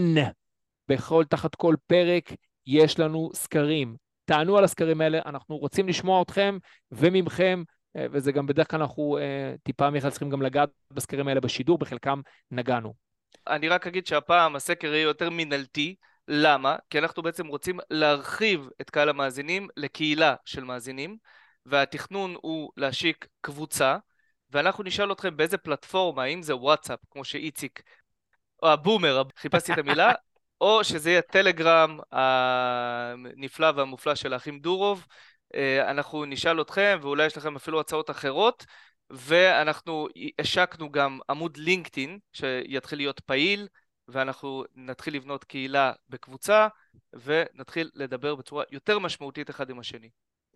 [0.91, 2.33] בכל, תחת כל פרק
[2.67, 3.97] יש לנו סקרים.
[4.25, 6.59] תענו על הסקרים האלה, אנחנו רוצים לשמוע אתכם
[6.93, 7.63] וממכם,
[7.97, 11.79] אה, וזה גם בדרך כלל אנחנו אה, טיפה מיכאל צריכים גם לגעת בסקרים האלה בשידור,
[11.79, 12.21] בחלקם
[12.51, 12.95] נגענו.
[13.47, 15.95] אני רק אגיד שהפעם הסקר יהיה יותר מינהלתי.
[16.29, 16.77] למה?
[16.91, 21.17] כי אנחנו בעצם רוצים להרחיב את קהל המאזינים לקהילה של מאזינים.
[21.67, 23.97] והתכנון הוא להשיק קבוצה,
[24.51, 27.83] ואנחנו נשאל אתכם באיזה פלטפורמה, האם זה וואטסאפ, כמו שאיציק,
[28.63, 30.13] או הבומר, חיפשתי את המילה,
[30.61, 35.07] או שזה יהיה טלגרם הנפלא והמופלא של האחים דורוב.
[35.55, 38.67] אה, אנחנו נשאל אתכם, ואולי יש לכם אפילו הצעות אחרות,
[39.11, 40.09] ואנחנו
[40.39, 43.69] השקנו גם עמוד לינקדאין שיתחיל להיות פעיל,
[44.09, 46.69] ואנחנו נתחיל לבנות קהילה בקבוצה,
[47.25, 50.09] ונתחיל לדבר בצורה יותר משמעותית אחד עם השני.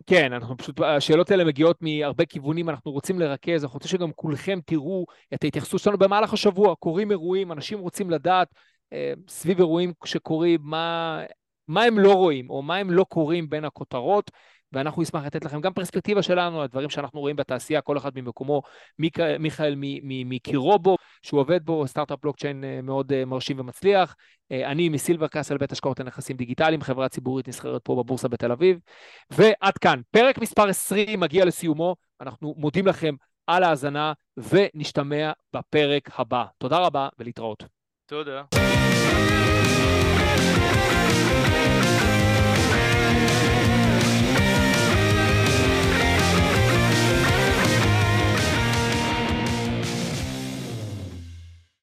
[0.07, 4.59] כן, אנחנו פשוט, השאלות האלה מגיעות מהרבה כיוונים, אנחנו רוצים לרכז, אנחנו רוצים שגם כולכם
[4.65, 6.75] תראו את ההתייחסות שלנו במהלך השבוע.
[6.75, 8.47] קורים אירועים, אנשים רוצים לדעת
[9.27, 11.19] סביב אירועים שקורים, מה,
[11.67, 14.31] מה הם לא רואים, או מה הם לא קוראים בין הכותרות.
[14.75, 18.61] ואנחנו נשמח לתת לכם גם פרספקטיבה שלנו, הדברים שאנחנו רואים בתעשייה, כל אחד ממקומו,
[18.99, 19.19] מיכ...
[19.39, 24.15] מיכאל מקירובו, שהוא עובד בו, סטארט-אפ בלוקצ'יין אה, מאוד אה, מרשים ומצליח.
[24.51, 28.79] אה, אני מסילבר קאסל, בית השקעות לנכסים דיגיטליים, חברה ציבורית נסחרת פה בבורסה בתל אביב.
[29.31, 33.15] ועד כאן, פרק מספר 20 מגיע לסיומו, אנחנו מודים לכם
[33.47, 36.45] על ההאזנה, ונשתמע בפרק הבא.
[36.57, 37.74] תודה רבה ולהתראות.
[38.07, 38.41] תודה.